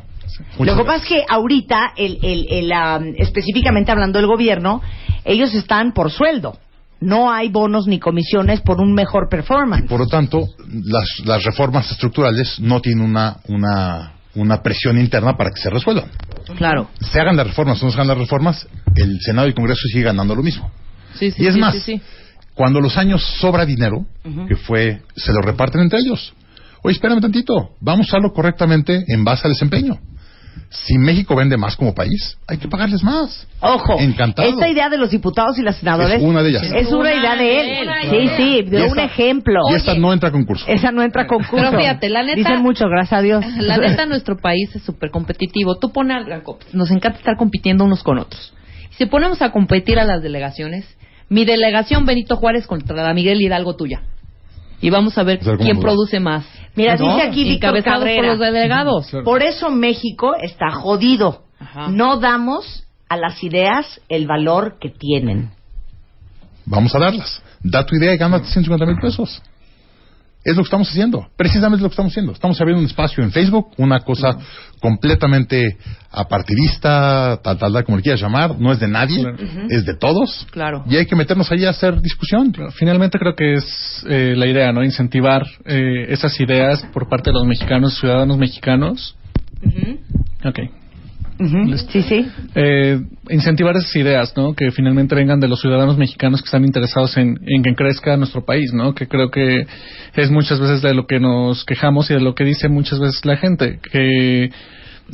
Lo 0.60 0.78
que 0.78 0.84
pasa 0.84 1.04
es 1.04 1.06
que 1.10 1.26
ahorita, 1.28 1.94
el, 1.98 2.20
el, 2.24 2.48
el, 2.50 2.72
am, 2.72 3.14
específicamente 3.18 3.92
hablando 3.92 4.20
del 4.20 4.28
gobierno, 4.28 4.81
ellos 5.26 5.54
están 5.54 5.92
por 5.92 6.12
sueldo. 6.12 6.58
No 7.02 7.31
hay 7.31 7.50
bonos 7.50 7.88
ni 7.88 8.00
comisiones 8.00 8.62
por 8.62 8.80
un 8.80 8.94
mejor 8.94 9.28
performance. 9.30 9.88
Por 9.88 10.00
lo 10.00 10.08
tanto, 10.08 10.46
las, 10.68 11.26
las 11.26 11.44
reformas 11.44 11.90
estructurales 11.92 12.60
no 12.60 12.80
tienen 12.81 13.04
una, 13.04 13.38
una, 13.48 14.14
una 14.36 14.62
presión 14.62 14.98
interna 15.00 15.36
para 15.36 15.50
que 15.50 15.60
se 15.62 15.70
resuelvan. 15.70 16.10
Claro. 16.58 16.90
Se 17.00 17.20
hagan 17.20 17.36
las 17.36 17.48
reformas 17.48 17.81
o 17.81 17.86
no 17.86 17.92
se 17.92 17.98
hagan 17.98 18.08
las 18.10 18.18
reformas, 18.18 18.68
el 18.96 19.18
Senado 19.22 19.48
y 19.48 19.50
el 19.52 19.56
Congreso 19.56 19.81
sigue 19.92 20.04
ganando 20.06 20.36
lo 20.36 20.44
mismo. 20.44 20.70
Sí, 21.16 21.31
sí, 21.31 21.44
y 21.44 21.48
es 21.48 21.54
sí, 21.56 21.60
más, 21.60 21.74
sí, 21.74 21.81
sí. 21.81 22.02
Cuando 22.59 22.81
los 22.81 22.97
años 22.97 23.23
sobra 23.39 23.65
dinero, 23.65 24.06
que 24.50 24.57
fue, 24.57 25.01
se 25.15 25.31
lo 25.31 25.39
reparten 25.39 25.79
entre 25.79 26.00
ellos. 26.00 26.33
Oye, 26.83 26.91
espérame 26.94 27.21
tantito, 27.21 27.69
vamos 27.79 28.07
a 28.07 28.09
usarlo 28.09 28.33
correctamente 28.33 29.01
en 29.07 29.23
base 29.23 29.47
al 29.47 29.53
desempeño. 29.53 29.97
Si 30.69 30.97
México 30.97 31.38
vende 31.38 31.56
más 31.56 31.77
como 31.77 31.95
país, 31.95 32.38
hay 32.50 32.57
que 32.57 32.67
pagarles 32.67 33.01
más. 33.01 33.47
Ojo, 33.61 33.97
Encantado. 33.97 34.50
esta 34.50 34.67
idea 34.67 34.89
de 34.89 34.97
los 34.97 35.09
diputados 35.09 35.57
y 35.57 35.61
las 35.61 35.77
senadoras 35.77 36.11
Es 36.15 36.21
una 36.21 36.44
de 36.44 36.50
ellas. 36.50 36.63
es 36.75 36.91
una 36.91 37.13
idea 37.13 37.38
de 37.38 37.79
él. 37.81 37.89
Sí, 38.09 38.29
sí, 38.35 38.61
de 38.69 38.83
un 38.83 39.00
ejemplo. 39.00 39.61
Y 39.71 39.75
esta 39.75 39.94
no 39.95 40.11
entra 40.11 40.27
a 40.27 40.31
concurso. 40.33 40.65
Esa 40.67 40.91
no 40.91 41.01
entra 41.01 41.21
a 41.23 41.27
concurso. 41.27 41.56
Pero 41.56 41.79
fíjate, 41.79 42.09
la 42.09 42.23
neta- 42.23 42.35
Dicen 42.35 42.61
mucho, 42.61 42.89
gracias 42.89 43.19
a 43.19 43.21
Dios. 43.21 43.45
La 43.59 43.77
neta, 43.77 44.06
nuestro 44.06 44.35
país 44.38 44.69
es 44.75 44.83
súper 44.83 45.11
competitivo. 45.11 45.77
Tú 45.79 45.94
pones 45.94 46.17
al- 46.17 46.44
nos 46.73 46.91
encanta 46.91 47.19
estar 47.19 47.38
compitiendo 47.38 47.85
unos 47.85 48.03
con 48.03 48.19
otros. 48.19 48.53
Si 48.97 49.06
ponemos 49.06 49.41
a 49.41 49.51
competir 49.53 49.97
a 49.97 50.03
las 50.03 50.21
delegaciones, 50.21 50.85
mi 51.30 51.46
delegación 51.46 52.06
Benito 52.06 52.36
Juárez 52.38 52.68
contra 52.68 52.96
la 53.04 53.14
Miguel 53.14 53.42
Hidalgo 53.42 53.76
tuya. 53.76 54.02
Y 54.81 54.90
vamos 54.90 55.18
a 55.18 55.24
ver 55.24 55.40
O 55.40 55.44
sea, 55.44 55.54
¿cómo 55.54 55.64
quién 55.66 55.78
va? 55.78 55.81
produce 55.81 56.20
más. 56.20 56.46
Mira, 56.76 56.96
¿No? 56.96 57.14
dice 57.16 57.28
aquí 57.28 57.44
Víctor 57.44 57.70
Encabezados 57.78 58.00
por 58.00 58.08
Cabrera. 58.08 58.28
los 58.28 58.40
delegados. 58.40 59.12
Por 59.26 59.44
eso 59.44 59.70
México 59.70 60.36
está 60.42 60.72
jodido. 60.72 61.44
Ajá. 61.59 61.90
No 61.90 62.18
damos 62.19 62.86
a 63.09 63.18
las 63.18 63.44
ideas 63.44 64.00
el 64.07 64.26
valor 64.28 64.78
que 64.80 64.90
tienen. 64.90 65.52
Vamos 66.66 66.94
a 66.95 67.00
darlas. 67.00 67.42
Da 67.62 67.86
tu 67.86 67.95
idea 67.95 68.14
y 68.14 68.18
gánate 68.18 68.45
150 68.45 68.86
mil 68.86 68.98
pesos. 69.02 69.42
Es 70.44 70.56
lo 70.56 70.64
que 70.64 70.68
estamos 70.68 70.90
haciendo. 70.90 71.28
Precisamente 71.36 71.84
lo 71.84 71.90
que 71.90 71.94
estamos 71.94 72.14
haciendo. 72.14 72.31
Estamos 72.31 72.60
abriendo 72.62 72.80
un 72.80 72.88
espacio 72.88 73.24
en 73.24 73.31
Facebook, 73.31 73.72
una 73.78 74.00
cosa 74.00 74.38
completamente 74.80 75.78
apartidista, 76.12 77.40
tal, 77.44 77.58
tal, 77.58 77.74
tal, 77.74 77.84
como 77.84 77.98
le 77.98 78.04
quieras 78.04 78.22
llamar. 78.22 78.58
No 78.58 78.72
es 78.72 78.80
de 78.80 78.88
nadie, 78.88 79.22
es 79.69 79.86
de 79.86 79.96
todos. 79.96 80.48
Claro. 80.52 80.86
Y 80.90 80.96
hay 80.96 81.06
que 81.06 81.16
meternos 81.16 81.52
ahí 81.52 81.66
a 81.66 81.72
hacer 81.72 82.02
discusión. 82.02 82.54
Finalmente 82.72 83.19
creo 83.19 83.36
que 83.36 83.56
es 83.56 84.06
eh, 84.08 84.34
la 84.38 84.48
idea, 84.48 84.72
¿no? 84.72 84.84
Incentivar 84.84 85.46
eh, 85.66 86.06
esas 86.08 86.40
ideas 86.40 86.86
por 86.94 87.10
parte 87.10 87.31
de 87.31 87.34
los 87.34 87.46
mexicanos, 87.46 88.00
ciudadanos 88.00 88.38
mexicanos. 88.38 89.16
Ok. 90.46 90.79
Sí, 91.90 92.02
sí. 92.02 92.28
Eh, 92.56 93.00
incentivar 93.30 93.76
esas 93.78 93.96
ideas, 93.96 94.36
¿no? 94.36 94.54
Que 94.54 94.72
finalmente 94.72 95.16
vengan 95.16 95.40
de 95.40 95.48
los 95.48 95.62
ciudadanos 95.62 95.98
mexicanos 95.98 96.42
que 96.42 96.48
están 96.48 96.66
interesados 96.66 97.16
en, 97.18 97.40
en 97.48 97.64
que 97.64 97.76
crezca 97.76 98.18
nuestro 98.18 98.44
país, 98.44 98.74
¿no? 98.74 98.94
Que 98.94 99.08
creo 99.08 99.31
que 99.31 99.66
es 100.16 100.31
muchas 100.31 100.60
veces 100.60 100.81
de 100.81 100.94
lo 100.94 101.08
que 101.08 101.19
nos 101.19 101.64
quejamos 101.64 102.12
y 102.12 102.16
de 102.16 102.19
lo 102.19 102.36
que 102.36 102.44
dice 102.44 102.68
muchas 102.68 103.00
veces 103.00 103.24
la 103.26 103.38
gente, 103.38 103.80
que 103.92 104.50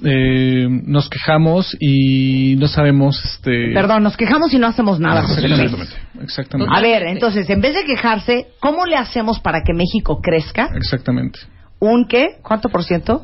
eh, 0.03 0.67
nos 0.70 1.10
quejamos 1.10 1.75
y 1.79 2.55
no 2.58 2.67
sabemos, 2.67 3.24
este... 3.24 3.72
Perdón, 3.74 4.03
nos 4.03 4.17
quejamos 4.17 4.53
y 4.53 4.60
no 4.60 4.67
hacemos 4.67 5.00
nada, 5.00 5.22
Ah, 5.22 5.34
exactamente. 5.34 5.94
Exactamente. 6.22 6.74
A 6.75 6.82
ver, 6.82 7.03
entonces, 7.03 7.50
en 7.50 7.62
vez 7.62 7.75
de 7.75 7.86
quejarse, 7.86 8.48
¿cómo 8.60 8.86
le 8.86 8.98
hacemos 8.98 9.39
para 9.39 9.62
que 9.62 9.74
México 9.74 10.20
crezca? 10.22 10.70
Exactamente. 10.75 11.39
¿Un 11.79 12.08
qué? 12.08 12.38
¿Cuánto 12.41 12.70
por 12.70 12.84
ciento? 12.84 13.24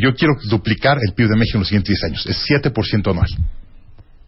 Yo 0.00 0.14
quiero 0.14 0.34
duplicar 0.48 0.98
el 1.00 1.14
PIB 1.14 1.28
de 1.28 1.36
México 1.36 1.58
en 1.58 1.60
los 1.60 1.68
siguientes 1.68 1.96
10 2.00 2.04
años. 2.04 2.26
Es 2.26 2.44
7% 2.48 3.10
anual. 3.10 3.28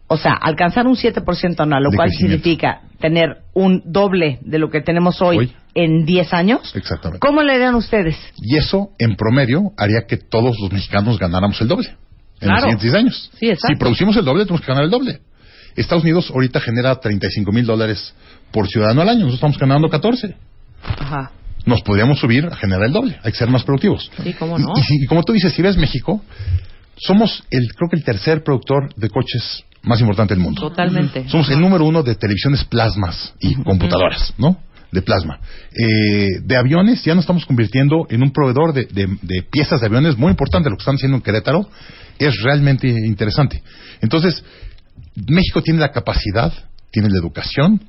O 0.07 0.17
sea, 0.17 0.33
alcanzar 0.33 0.87
un 0.87 0.95
7% 0.95 1.59
anual, 1.59 1.83
lo 1.83 1.89
De 1.89 1.95
cual 1.95 2.09
significa 2.11 2.81
tener 2.99 3.43
un 3.53 3.81
doble 3.85 4.39
de 4.41 4.59
lo 4.59 4.69
que 4.69 4.81
tenemos 4.81 5.21
hoy, 5.21 5.37
Hoy. 5.37 5.53
en 5.73 6.05
10 6.05 6.33
años. 6.33 6.75
Exactamente. 6.75 7.25
¿Cómo 7.25 7.43
le 7.43 7.53
harían 7.53 7.75
ustedes? 7.75 8.17
Y 8.37 8.57
eso, 8.57 8.89
en 8.99 9.15
promedio, 9.15 9.71
haría 9.77 10.05
que 10.07 10.17
todos 10.17 10.57
los 10.59 10.71
mexicanos 10.71 11.17
ganáramos 11.17 11.59
el 11.61 11.67
doble 11.67 11.95
en 12.41 12.49
los 12.49 12.59
siguientes 12.59 12.83
10 12.83 12.95
años. 12.95 13.31
Sí, 13.39 13.49
exacto. 13.49 13.73
Si 13.73 13.79
producimos 13.79 14.17
el 14.17 14.25
doble, 14.25 14.43
tenemos 14.43 14.61
que 14.61 14.67
ganar 14.67 14.83
el 14.83 14.89
doble. 14.89 15.21
Estados 15.75 16.03
Unidos 16.03 16.29
ahorita 16.29 16.59
genera 16.59 16.95
35 16.95 17.51
mil 17.51 17.65
dólares 17.65 18.13
por 18.51 18.67
ciudadano 18.67 19.01
al 19.01 19.09
año. 19.09 19.19
Nosotros 19.25 19.35
estamos 19.35 19.57
ganando 19.57 19.89
14. 19.89 20.35
Ajá. 20.83 21.31
Nos 21.65 21.81
podríamos 21.83 22.19
subir 22.19 22.45
a 22.45 22.55
generar 22.55 22.83
el 22.85 22.91
doble, 22.93 23.19
hay 23.23 23.31
que 23.31 23.37
ser 23.37 23.49
más 23.49 23.63
productivos. 23.63 24.09
Sí, 24.23 24.33
cómo 24.33 24.57
no. 24.57 24.73
Y, 24.75 25.03
y 25.03 25.05
como 25.07 25.23
tú 25.23 25.33
dices, 25.33 25.53
si 25.53 25.61
ves 25.61 25.77
México, 25.77 26.23
somos 26.97 27.43
el, 27.51 27.73
creo 27.73 27.89
que 27.89 27.97
el 27.97 28.03
tercer 28.03 28.43
productor 28.43 28.93
de 28.95 29.09
coches 29.09 29.63
más 29.83 29.99
importante 30.01 30.33
del 30.33 30.43
mundo. 30.43 30.61
Totalmente. 30.61 31.27
Somos 31.29 31.49
el 31.49 31.59
número 31.59 31.85
uno 31.85 32.03
de 32.03 32.15
televisiones 32.15 32.63
plasmas 32.65 33.33
y 33.39 33.55
computadoras, 33.55 34.33
¿no? 34.37 34.57
De 34.91 35.01
plasma. 35.01 35.39
Eh, 35.71 36.41
de 36.43 36.55
aviones 36.57 37.03
ya 37.03 37.15
nos 37.15 37.23
estamos 37.23 37.45
convirtiendo 37.45 38.05
en 38.09 38.21
un 38.23 38.31
proveedor 38.31 38.73
de, 38.73 38.85
de- 38.85 39.17
de 39.21 39.41
piezas 39.43 39.79
de 39.79 39.87
aviones 39.87 40.17
muy 40.17 40.29
importante. 40.31 40.69
Lo 40.69 40.75
que 40.75 40.81
están 40.81 40.95
haciendo 40.95 41.17
en 41.17 41.23
Querétaro 41.23 41.67
es 42.19 42.41
realmente 42.43 42.87
interesante. 42.89 43.63
Entonces, 44.01 44.43
México 45.27 45.61
tiene 45.63 45.79
la 45.79 45.91
capacidad, 45.91 46.51
tiene 46.91 47.09
la 47.09 47.17
educación, 47.19 47.81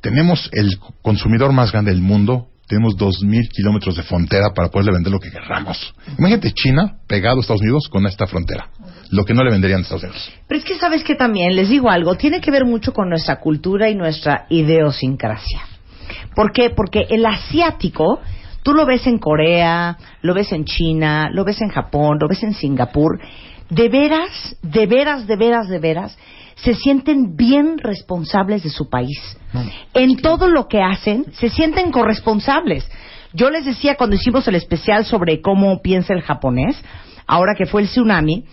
tenemos 0.00 0.50
el 0.52 0.78
consumidor 1.00 1.52
más 1.52 1.70
grande 1.72 1.92
del 1.92 2.00
mundo, 2.02 2.48
tenemos 2.72 2.96
2.000 2.96 3.50
kilómetros 3.50 3.96
de 3.96 4.02
frontera 4.02 4.54
para 4.54 4.70
poderle 4.70 4.92
vender 4.92 5.12
lo 5.12 5.20
que 5.20 5.30
querramos. 5.30 5.92
Imagínate 6.18 6.54
China 6.54 6.96
pegado 7.06 7.36
a 7.36 7.40
Estados 7.42 7.60
Unidos 7.60 7.86
con 7.90 8.06
esta 8.06 8.26
frontera, 8.26 8.70
lo 9.10 9.26
que 9.26 9.34
no 9.34 9.44
le 9.44 9.50
venderían 9.50 9.80
a 9.80 9.82
Estados 9.82 10.04
Unidos. 10.04 10.32
Pero 10.48 10.58
es 10.58 10.64
que 10.64 10.78
sabes 10.78 11.04
que 11.04 11.14
también, 11.14 11.54
les 11.54 11.68
digo 11.68 11.90
algo, 11.90 12.14
tiene 12.14 12.40
que 12.40 12.50
ver 12.50 12.64
mucho 12.64 12.94
con 12.94 13.10
nuestra 13.10 13.40
cultura 13.40 13.90
y 13.90 13.94
nuestra 13.94 14.46
idiosincrasia. 14.48 15.60
¿Por 16.34 16.50
qué? 16.52 16.70
Porque 16.70 17.04
el 17.10 17.26
asiático, 17.26 18.20
tú 18.62 18.72
lo 18.72 18.86
ves 18.86 19.06
en 19.06 19.18
Corea, 19.18 19.98
lo 20.22 20.32
ves 20.32 20.50
en 20.52 20.64
China, 20.64 21.28
lo 21.30 21.44
ves 21.44 21.60
en 21.60 21.68
Japón, 21.68 22.16
lo 22.18 22.26
ves 22.26 22.42
en 22.42 22.54
Singapur, 22.54 23.20
de 23.72 23.88
veras, 23.88 24.56
de 24.60 24.86
veras, 24.86 25.26
de 25.26 25.36
veras, 25.36 25.68
de 25.68 25.78
veras, 25.78 26.18
se 26.56 26.74
sienten 26.74 27.36
bien 27.36 27.78
responsables 27.78 28.62
de 28.62 28.68
su 28.68 28.90
país. 28.90 29.18
En 29.94 30.18
todo 30.18 30.46
lo 30.48 30.68
que 30.68 30.82
hacen, 30.82 31.24
se 31.32 31.48
sienten 31.48 31.90
corresponsables. 31.90 32.86
Yo 33.32 33.48
les 33.48 33.64
decía 33.64 33.96
cuando 33.96 34.16
hicimos 34.16 34.46
el 34.46 34.56
especial 34.56 35.06
sobre 35.06 35.40
cómo 35.40 35.80
piensa 35.80 36.12
el 36.12 36.20
japonés, 36.20 36.76
ahora 37.26 37.54
que 37.56 37.64
fue 37.64 37.80
el 37.80 37.88
tsunami, 37.88 38.44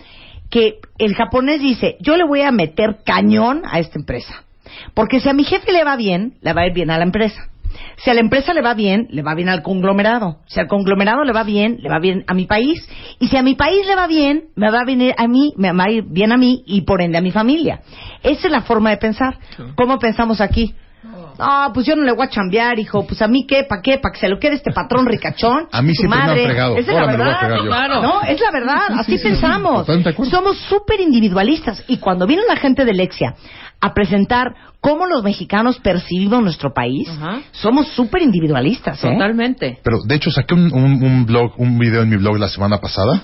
que 0.50 0.80
el 0.98 1.14
japonés 1.16 1.60
dice, 1.60 1.98
yo 2.00 2.16
le 2.16 2.26
voy 2.26 2.42
a 2.42 2.52
meter 2.52 3.00
cañón 3.06 3.64
a 3.70 3.80
esta 3.80 4.00
empresa. 4.00 4.46
Porque 4.94 5.20
si 5.20 5.28
a 5.28 5.34
mi 5.34 5.44
jefe 5.44 5.74
le 5.74 5.84
va 5.84 5.98
bien, 5.98 6.36
le 6.42 6.54
va 6.54 6.62
a 6.62 6.68
ir 6.68 6.74
bien 6.74 6.92
a 6.92 6.98
la 6.98 7.04
empresa. 7.04 7.50
Si 7.98 8.10
a 8.10 8.14
la 8.14 8.22
empresa 8.22 8.54
le 8.54 8.62
va 8.62 8.74
bien, 8.74 9.08
le 9.10 9.22
va 9.22 9.36
bien 9.36 9.50
al 9.50 9.62
conglomerado. 9.62 10.38
Si 10.48 10.60
al 10.60 10.68
conglomerado 10.68 11.24
le 11.24 11.34
va 11.34 11.44
bien, 11.44 11.78
le 11.82 11.90
va 11.90 12.00
bien 12.00 12.24
a 12.28 12.34
mi 12.34 12.46
país. 12.46 12.88
Y 13.20 13.28
si 13.28 13.38
a 13.38 13.44
mi 13.44 13.56
país 13.56 13.86
le 13.86 13.96
va 13.96 14.08
bien, 14.08 14.46
me 14.56 14.72
va 14.72 14.82
a 14.82 14.86
venir 14.86 15.14
a 15.18 15.28
mí, 15.28 15.54
me 15.58 15.72
va 15.72 15.86
a 15.86 15.92
ir 15.92 16.04
bien 16.04 16.32
a 16.32 16.38
mí 16.38 16.64
y 16.66 16.82
por 16.82 17.02
ende 17.02 17.18
a 17.18 17.22
mi 17.22 17.32
familia. 17.32 17.82
Esa 18.24 18.48
es 18.48 18.52
la 18.52 18.62
forma 18.62 18.90
de 18.90 18.98
pensar. 18.98 19.38
¿Cómo 19.76 20.00
pensamos 20.00 20.42
aquí? 20.42 20.74
Ah, 21.40 21.72
pues 21.74 21.86
yo 21.86 21.96
no 21.96 22.04
le 22.04 22.12
voy 22.12 22.26
a 22.26 22.30
chambear, 22.30 22.78
hijo. 22.80 23.06
Pues 23.08 23.22
a 23.22 23.28
mí 23.28 23.46
qué, 23.48 23.64
pa' 23.64 23.82
qué, 23.82 23.98
pa' 24.00 24.12
que 24.14 24.20
se 24.20 24.28
lo 24.28 24.38
quede 24.40 24.56
este 24.56 24.72
patrón 24.74 25.06
ricachón. 25.06 25.68
A 25.72 25.82
mí 25.82 25.94
siempre 25.96 26.18
me 26.18 26.24
han 26.24 26.30
madre. 26.30 26.46
fregado. 26.46 26.78
Esa 26.78 26.82
es 26.82 26.88
la 26.88 27.02
Ahora 27.02 27.12
me 27.12 27.18
lo 27.18 27.24
voy 27.24 27.34
a 27.34 27.48
verdad. 27.48 27.96
yo. 27.96 28.02
No, 28.02 28.22
es 28.24 28.42
la 28.42 28.52
verdad. 28.52 28.82
Así 29.00 29.18
pensamos. 29.18 29.88
Somos 30.30 30.58
súper 30.68 31.00
individualistas. 31.00 31.84
Y 31.88 31.98
cuando 31.98 32.28
viene 32.28 32.44
la 32.48 32.58
gente 32.58 32.84
de 32.84 32.94
Lexia 32.94 33.34
a 33.82 33.94
presentar 33.94 34.48
cómo 34.82 35.06
los 35.08 35.24
mexicanos 35.24 35.80
percibimos 35.80 36.42
nuestro 36.44 36.74
país, 36.74 37.10
somos 37.52 37.88
súper 37.90 38.22
individualistas, 38.22 39.02
¿eh? 39.04 39.12
Totalmente. 39.14 39.80
Pero 39.84 40.00
de 40.06 40.16
hecho 40.16 40.32
saqué 40.32 40.54
un, 40.54 40.74
un- 40.74 41.02
un 41.02 41.26
blog, 41.26 41.54
un 41.58 41.80
video 41.80 42.02
en 42.02 42.10
mi 42.10 42.18
blog 42.18 42.38
la 42.38 42.50
semana 42.50 42.80
pasada, 42.80 43.22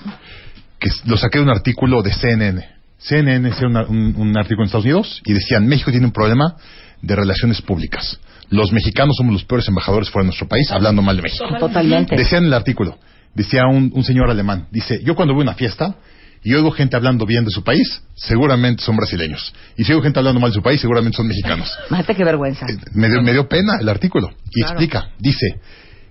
que 0.78 0.88
lo 1.04 1.16
saqué 1.18 1.38
de 1.38 1.44
un 1.44 1.50
artículo 1.50 2.02
de 2.02 2.12
CNN. 2.12 2.64
CNN 2.98 3.50
hacía 3.50 3.68
un, 3.68 4.14
un 4.16 4.36
artículo 4.38 4.62
en 4.62 4.66
Estados 4.66 4.84
Unidos 4.86 5.20
y 5.26 5.34
decían 5.34 5.66
México 5.66 5.90
tiene 5.90 6.06
un 6.06 6.12
problema 6.12 6.56
de 7.02 7.16
relaciones 7.16 7.60
públicas. 7.62 8.18
Los 8.50 8.72
mexicanos 8.72 9.16
somos 9.16 9.32
los 9.32 9.44
peores 9.44 9.66
embajadores 9.68 10.08
fuera 10.10 10.22
de 10.24 10.28
nuestro 10.28 10.46
país, 10.48 10.70
hablando 10.70 11.02
mal 11.02 11.16
de 11.16 11.22
México. 11.22 11.44
Totalmente. 11.58 12.16
Decía 12.16 12.38
en 12.38 12.44
el 12.44 12.54
artículo, 12.54 12.98
decía 13.34 13.66
un, 13.66 13.90
un 13.94 14.04
señor 14.04 14.30
alemán, 14.30 14.68
dice, 14.70 15.00
yo 15.04 15.14
cuando 15.14 15.34
voy 15.34 15.42
a 15.42 15.50
una 15.50 15.54
fiesta 15.54 15.96
y 16.44 16.54
oigo 16.54 16.70
gente 16.70 16.94
hablando 16.94 17.26
bien 17.26 17.44
de 17.44 17.50
su 17.50 17.64
país, 17.64 18.02
seguramente 18.14 18.82
son 18.84 18.96
brasileños. 18.96 19.52
Y 19.76 19.82
si 19.84 19.92
oigo 19.92 20.02
gente 20.02 20.18
hablando 20.20 20.40
mal 20.40 20.50
de 20.50 20.54
su 20.54 20.62
país, 20.62 20.80
seguramente 20.80 21.16
son 21.16 21.26
mexicanos. 21.26 21.68
Imagínate 21.88 22.14
qué 22.14 22.24
vergüenza. 22.24 22.66
Eh, 22.68 22.76
me, 22.94 23.08
dio, 23.08 23.20
me 23.22 23.32
dio 23.32 23.48
pena 23.48 23.78
el 23.80 23.88
artículo. 23.88 24.30
Y 24.54 24.60
Claro. 24.60 24.72
explica, 24.74 25.10
dice, 25.18 25.60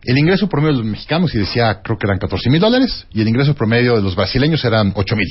el 0.04 0.18
ingreso 0.18 0.50
promedio 0.50 0.74
de 0.74 0.80
los 0.84 0.92
mexicanos, 0.92 1.34
y 1.34 1.38
decía, 1.40 1.80
creo 1.82 1.98
que 1.98 2.06
eran 2.06 2.20
14 2.20 2.50
mil 2.50 2.60
dólares, 2.60 3.08
y 3.14 3.22
el 3.22 3.28
ingreso 3.30 3.56
promedio 3.56 3.96
de 3.96 4.02
los 4.02 4.16
brasileños 4.16 4.64
eran 4.66 4.92
8 4.94 5.16
mil. 5.16 5.28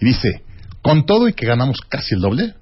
Y 0.00 0.04
dice, 0.06 0.42
con 0.82 1.04
todo 1.04 1.28
y 1.28 1.32
que 1.32 1.44
ganamos 1.44 1.80
casi 1.80 2.14
el 2.14 2.20
doble, 2.20 2.54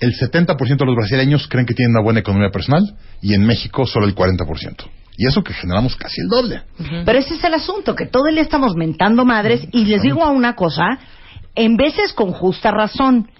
el 0.00 0.12
70% 0.12 0.56
de 0.76 0.86
los 0.86 0.96
brasileños 0.96 1.48
creen 1.48 1.66
que 1.66 1.74
tienen 1.74 1.92
una 1.92 2.02
buena 2.02 2.20
economía 2.20 2.50
personal, 2.50 2.96
y 3.22 3.34
en 3.34 3.44
México 3.46 3.86
solo 3.86 4.06
el 4.06 4.14
40%. 4.14 4.84
Y 5.18 5.26
eso 5.26 5.42
que 5.42 5.54
generamos 5.54 5.96
casi 5.96 6.20
el 6.20 6.28
doble. 6.28 6.62
Pero 7.04 7.18
ese 7.18 7.34
es 7.34 7.44
el 7.44 7.54
asunto, 7.54 7.94
que 7.94 8.06
todo 8.06 8.28
el 8.28 8.34
día 8.34 8.42
estamos 8.42 8.76
mentando 8.76 9.24
madres 9.24 9.66
y 9.72 9.86
les 9.86 10.02
digo 10.02 10.22
a 10.22 10.30
una 10.30 10.54
cosa, 10.54 10.98
en 11.54 11.76
veces 11.76 12.12
con 12.12 12.32
justa 12.32 12.70
razón, 12.70 13.30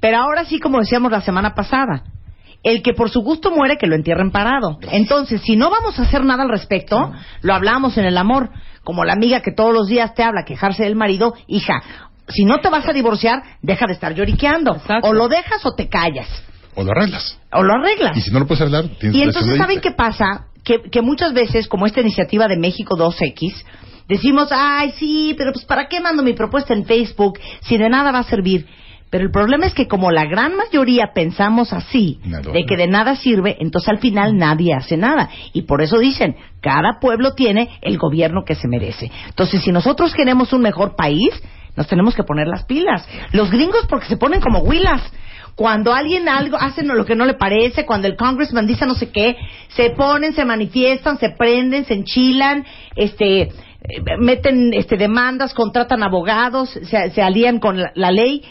pero 0.00 0.18
ahora 0.18 0.44
sí 0.44 0.60
como 0.60 0.78
decíamos 0.78 1.10
la 1.10 1.22
semana 1.22 1.54
pasada, 1.54 2.04
el 2.62 2.82
que 2.82 2.92
por 2.92 3.10
su 3.10 3.22
gusto 3.22 3.50
muere 3.50 3.78
que 3.78 3.86
lo 3.86 3.94
entierren 3.94 4.30
parado. 4.30 4.78
Entonces, 4.92 5.40
si 5.42 5.56
no 5.56 5.70
vamos 5.70 5.98
a 5.98 6.02
hacer 6.02 6.24
nada 6.24 6.42
al 6.42 6.50
respecto, 6.50 7.12
lo 7.40 7.54
hablamos 7.54 7.96
en 7.98 8.04
el 8.04 8.18
amor, 8.18 8.50
como 8.84 9.04
la 9.04 9.14
amiga 9.14 9.40
que 9.40 9.52
todos 9.52 9.72
los 9.72 9.88
días 9.88 10.14
te 10.14 10.22
habla, 10.22 10.44
quejarse 10.44 10.84
del 10.84 10.96
marido, 10.96 11.34
hija, 11.46 11.82
si 12.28 12.44
no 12.44 12.58
te 12.58 12.68
vas 12.68 12.88
a 12.88 12.92
divorciar, 12.92 13.42
deja 13.62 13.86
de 13.86 13.94
estar 13.94 14.14
lloriqueando. 14.14 14.76
Exacto. 14.76 15.08
O 15.08 15.12
lo 15.12 15.28
dejas 15.28 15.64
o 15.64 15.74
te 15.74 15.88
callas. 15.88 16.28
O 16.74 16.82
lo 16.82 16.92
arreglas. 16.92 17.38
O 17.52 17.62
lo 17.62 17.74
arreglas. 17.74 18.16
Y 18.16 18.20
si 18.20 18.30
no 18.30 18.40
lo 18.40 18.46
puedes 18.46 18.62
arreglar, 18.62 18.86
tienes 18.98 19.16
Y 19.16 19.22
entonces, 19.22 19.58
¿saben 19.58 19.80
qué 19.80 19.90
pasa? 19.92 20.46
Que, 20.64 20.82
que 20.90 21.02
muchas 21.02 21.32
veces, 21.32 21.68
como 21.68 21.86
esta 21.86 22.00
iniciativa 22.00 22.48
de 22.48 22.56
México 22.56 22.96
2X, 22.96 23.64
decimos, 24.08 24.48
ay, 24.50 24.92
sí, 24.98 25.34
pero 25.36 25.52
pues 25.52 25.64
¿para 25.64 25.88
qué 25.88 26.00
mando 26.00 26.22
mi 26.22 26.32
propuesta 26.32 26.72
en 26.72 26.84
Facebook 26.84 27.38
si 27.62 27.76
de 27.76 27.88
nada 27.88 28.12
va 28.12 28.20
a 28.20 28.24
servir? 28.24 28.66
Pero 29.12 29.24
el 29.24 29.30
problema 29.30 29.66
es 29.66 29.74
que 29.74 29.88
como 29.88 30.10
la 30.10 30.24
gran 30.24 30.56
mayoría 30.56 31.10
pensamos 31.14 31.74
así, 31.74 32.18
de 32.24 32.64
que 32.64 32.78
de 32.78 32.86
nada 32.86 33.14
sirve, 33.14 33.58
entonces 33.60 33.90
al 33.90 33.98
final 33.98 34.38
nadie 34.38 34.72
hace 34.72 34.96
nada. 34.96 35.28
Y 35.52 35.62
por 35.62 35.82
eso 35.82 35.98
dicen, 35.98 36.34
cada 36.62 36.98
pueblo 36.98 37.34
tiene 37.34 37.68
el 37.82 37.98
gobierno 37.98 38.44
que 38.46 38.54
se 38.54 38.68
merece. 38.68 39.12
Entonces, 39.28 39.62
si 39.62 39.70
nosotros 39.70 40.14
queremos 40.14 40.54
un 40.54 40.62
mejor 40.62 40.96
país, 40.96 41.28
nos 41.76 41.86
tenemos 41.86 42.14
que 42.14 42.24
poner 42.24 42.48
las 42.48 42.64
pilas. 42.64 43.06
Los 43.32 43.50
gringos 43.50 43.86
porque 43.88 44.06
se 44.06 44.16
ponen 44.16 44.40
como 44.40 44.60
huilas. 44.60 45.02
Cuando 45.54 45.92
alguien 45.92 46.28
algo 46.28 46.56
hace 46.56 46.82
lo 46.82 47.04
que 47.04 47.14
no 47.14 47.26
le 47.26 47.34
parece, 47.34 47.84
cuando 47.84 48.08
el 48.08 48.16
congressman 48.16 48.66
dice 48.66 48.86
no 48.86 48.94
sé 48.94 49.10
qué, 49.10 49.36
se 49.68 49.90
ponen, 49.90 50.32
se 50.32 50.44
manifiestan, 50.44 51.18
se 51.18 51.28
prenden, 51.30 51.84
se 51.84 51.94
enchilan, 51.94 52.64
este, 52.96 53.42
eh, 53.42 53.50
meten 54.18 54.72
este, 54.72 54.96
demandas, 54.96 55.52
contratan 55.52 56.02
abogados, 56.02 56.70
se, 56.70 57.22
alían 57.22 57.58
con 57.58 57.78
la, 57.78 58.10
ley 58.10 58.42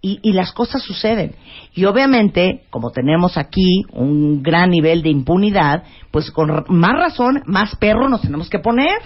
y, 0.00 0.32
las 0.34 0.52
cosas 0.52 0.82
suceden. 0.82 1.34
Y 1.74 1.84
obviamente, 1.84 2.62
como 2.70 2.92
tenemos 2.92 3.36
aquí 3.38 3.84
un 3.92 4.42
gran 4.42 4.70
nivel 4.70 5.02
de 5.02 5.08
impunidad, 5.08 5.82
pues 6.12 6.30
con 6.30 6.64
más 6.68 6.92
razón, 6.92 7.42
más 7.46 7.74
perro 7.74 8.08
nos 8.08 8.20
tenemos 8.20 8.48
que 8.48 8.60
poner. 8.60 8.98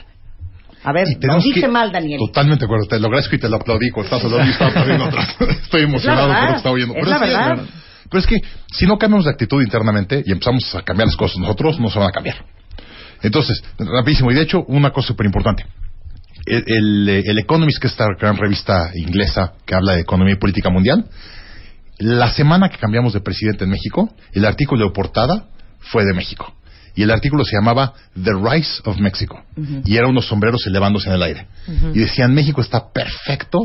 A 0.82 0.92
ver, 0.92 1.06
tenemos 1.20 1.44
dice 1.44 1.60
que- 1.62 1.68
mal, 1.68 1.92
Daniel. 1.92 2.18
Totalmente 2.18 2.60
de 2.60 2.64
acuerdo. 2.66 2.86
Te 2.88 2.98
lo 2.98 3.06
agradezco 3.08 3.36
y 3.36 3.38
te 3.38 3.48
lo 3.48 3.56
aplaudí 3.56 3.90
cuando 3.90 4.14
estás 4.16 4.24
hablando 4.24 4.46
y 4.48 4.52
estaba 4.52 4.70
aplaudiendo 4.70 5.04
atrás. 5.04 5.36
Estoy 5.62 5.82
emocionado 5.82 6.28
por 6.32 6.42
lo 6.42 6.48
que 6.50 6.56
estaba 6.56 6.74
oyendo. 6.74 6.94
es 6.94 7.00
Pero 7.04 7.10
la 7.10 7.18
que- 7.20 7.26
verdad. 7.26 7.64
Pero 8.10 8.20
es 8.20 8.26
que 8.26 8.36
si 8.72 8.86
no 8.86 8.98
cambiamos 8.98 9.24
de 9.26 9.30
actitud 9.30 9.62
internamente 9.62 10.22
y 10.26 10.32
empezamos 10.32 10.74
a 10.74 10.82
cambiar 10.82 11.06
las 11.08 11.16
cosas 11.16 11.38
nosotros, 11.38 11.78
no 11.78 11.90
se 11.90 11.98
van 11.98 12.08
a 12.08 12.12
cambiar. 12.12 12.44
Entonces, 13.22 13.62
rapidísimo. 13.78 14.30
Y 14.32 14.34
de 14.34 14.42
hecho, 14.42 14.64
una 14.66 14.90
cosa 14.90 15.08
súper 15.08 15.26
importante. 15.26 15.66
El, 16.46 16.64
el, 16.66 17.08
eh, 17.08 17.22
el 17.26 17.38
Economist, 17.38 17.78
que 17.80 17.86
es 17.86 17.92
esta 17.92 18.06
gran 18.18 18.36
revista 18.38 18.90
inglesa 18.94 19.52
que 19.66 19.74
habla 19.74 19.92
de 19.92 20.00
economía 20.00 20.32
y 20.34 20.38
política 20.38 20.70
mundial, 20.70 21.04
la 21.98 22.30
semana 22.32 22.70
que 22.70 22.78
cambiamos 22.78 23.12
de 23.12 23.20
presidente 23.20 23.64
en 23.64 23.70
México, 23.70 24.12
el 24.32 24.46
artículo 24.46 24.86
de 24.86 24.92
portada 24.92 25.44
fue 25.80 26.04
de 26.06 26.14
México. 26.14 26.54
Y 27.00 27.02
el 27.02 27.12
artículo 27.12 27.44
se 27.44 27.56
llamaba 27.56 27.94
The 28.14 28.32
Rise 28.34 28.82
of 28.84 28.98
Mexico. 28.98 29.42
Y 29.86 29.96
eran 29.96 30.10
unos 30.10 30.26
sombreros 30.26 30.66
elevándose 30.66 31.08
en 31.08 31.14
el 31.14 31.22
aire. 31.22 31.46
Y 31.94 31.98
decían, 31.98 32.34
México 32.34 32.60
está 32.60 32.92
perfecto 32.92 33.58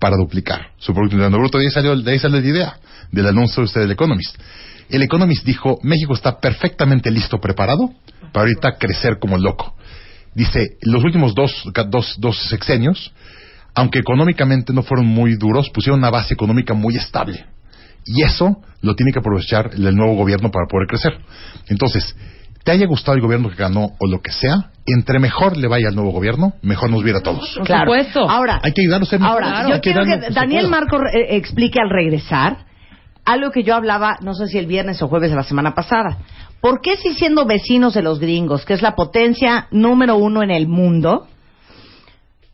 para 0.00 0.16
duplicar 0.16 0.72
su 0.78 0.92
Producto 0.92 1.14
Interno 1.14 1.38
Bruto. 1.38 1.58
De 1.58 1.64
ahí 1.66 1.70
salió, 1.70 1.94
de 1.94 2.10
ahí 2.10 2.18
salió 2.18 2.40
la 2.40 2.44
idea 2.48 2.76
del 3.12 3.28
anuncio 3.28 3.62
usted 3.62 3.82
del 3.82 3.92
Economist. 3.92 4.36
El 4.90 5.00
Economist 5.00 5.46
dijo, 5.46 5.78
México 5.84 6.14
está 6.14 6.40
perfectamente 6.40 7.08
listo, 7.12 7.38
preparado 7.38 7.88
para 8.32 8.46
ahorita 8.46 8.72
crecer 8.80 9.20
como 9.20 9.38
loco. 9.38 9.76
Dice, 10.34 10.70
los 10.80 11.04
últimos 11.04 11.36
dos, 11.36 11.52
dos, 11.88 12.16
dos 12.18 12.36
sexenios, 12.48 13.12
aunque 13.74 14.00
económicamente 14.00 14.72
no 14.72 14.82
fueron 14.82 15.06
muy 15.06 15.36
duros, 15.36 15.70
pusieron 15.72 16.00
una 16.00 16.10
base 16.10 16.34
económica 16.34 16.74
muy 16.74 16.96
estable. 16.96 17.46
Y 18.04 18.24
eso 18.24 18.60
lo 18.80 18.96
tiene 18.96 19.12
que 19.12 19.20
aprovechar 19.20 19.70
el 19.72 19.94
nuevo 19.94 20.16
gobierno 20.16 20.50
para 20.50 20.66
poder 20.66 20.88
crecer. 20.88 21.12
Entonces, 21.68 22.16
te 22.64 22.70
haya 22.72 22.86
gustado 22.86 23.16
el 23.16 23.22
gobierno 23.22 23.48
que 23.50 23.56
ganó 23.56 23.92
o 23.98 24.06
lo 24.06 24.20
que 24.20 24.30
sea, 24.32 24.70
entre 24.86 25.18
mejor 25.18 25.56
le 25.56 25.68
vaya 25.68 25.88
al 25.88 25.94
nuevo 25.94 26.10
gobierno, 26.10 26.54
mejor 26.62 26.90
nos 26.90 27.02
viera 27.02 27.18
a 27.20 27.22
todos. 27.22 27.56
Por 27.58 27.66
supuesto. 27.66 28.28
Ahora, 28.28 28.60
Hay 28.62 28.72
que 28.72 28.82
ayudarlos 28.82 29.08
a 29.08 29.10
ser 29.18 29.22
Ahora, 29.26 29.46
mejores, 29.48 29.68
yo 29.68 29.74
hay 29.74 29.80
quiero 29.80 30.04
que 30.04 30.30
Daniel. 30.34 30.68
Marco 30.68 30.96
eh, 31.06 31.36
explique 31.36 31.78
al 31.80 31.90
regresar 31.90 32.58
algo 33.24 33.50
que 33.52 33.62
yo 33.62 33.74
hablaba, 33.74 34.16
no 34.22 34.34
sé 34.34 34.48
si 34.48 34.58
el 34.58 34.66
viernes 34.66 35.00
o 35.02 35.08
jueves 35.08 35.30
de 35.30 35.36
la 35.36 35.44
semana 35.44 35.74
pasada. 35.74 36.18
¿Por 36.60 36.80
qué 36.80 36.96
si 36.96 37.14
siendo 37.14 37.44
vecinos 37.46 37.94
de 37.94 38.02
los 38.02 38.18
gringos, 38.20 38.64
que 38.64 38.74
es 38.74 38.82
la 38.82 38.94
potencia 38.94 39.66
número 39.70 40.16
uno 40.16 40.42
en 40.42 40.50
el 40.50 40.66
mundo, 40.68 41.26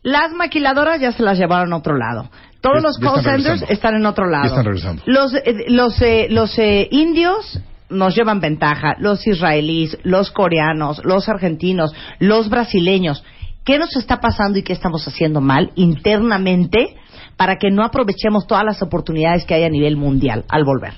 las 0.01 0.31
maquiladoras 0.31 0.99
ya 1.01 1.11
se 1.11 1.23
las 1.23 1.37
llevaron 1.37 1.73
a 1.73 1.77
otro 1.77 1.97
lado? 1.97 2.29
Todos 2.61 2.77
Ya- 2.77 2.81
los 2.81 2.97
call 2.99 3.23
centers 3.23 3.63
están 3.69 3.95
en 3.95 4.05
otro 4.05 4.27
lado. 4.29 4.43
Ya 4.43 4.49
están 4.49 4.65
regresando. 4.65 5.01
Los, 5.05 5.33
eh, 5.33 5.55
los, 5.67 6.01
eh, 6.01 6.27
los 6.29 6.57
eh, 6.59 6.87
indios 6.91 7.59
nos 7.89 8.15
llevan 8.15 8.39
ventaja, 8.39 8.95
los 8.99 9.25
israelíes, 9.27 9.97
los 10.03 10.31
coreanos, 10.31 11.01
los 11.03 11.27
argentinos, 11.29 11.93
los 12.19 12.49
brasileños. 12.49 13.23
¿Qué 13.65 13.77
nos 13.77 13.95
está 13.95 14.19
pasando 14.19 14.57
y 14.57 14.63
qué 14.63 14.73
estamos 14.73 15.07
haciendo 15.07 15.41
mal 15.41 15.71
internamente 15.75 16.95
para 17.37 17.55
que 17.57 17.69
no 17.71 17.83
aprovechemos 17.83 18.47
todas 18.47 18.63
las 18.63 18.81
oportunidades 18.81 19.45
que 19.45 19.53
hay 19.53 19.63
a 19.63 19.69
nivel 19.69 19.95
mundial 19.97 20.45
al 20.49 20.63
volver? 20.63 20.93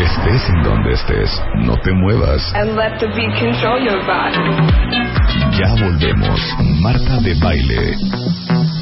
Estés 0.00 0.48
en 0.50 0.62
donde 0.62 0.92
estés, 0.92 1.42
no 1.64 1.76
te 1.76 1.92
muevas. 1.92 2.52
and 2.54 2.76
let 2.76 2.98
the 2.98 3.06
beat 3.06 3.38
control 3.38 3.80
your 3.82 4.04
body. 4.04 4.38
Ya 5.56 5.74
volvemos. 5.84 6.40
Marta 6.80 7.20
de 7.20 7.34
Baile. 7.40 7.94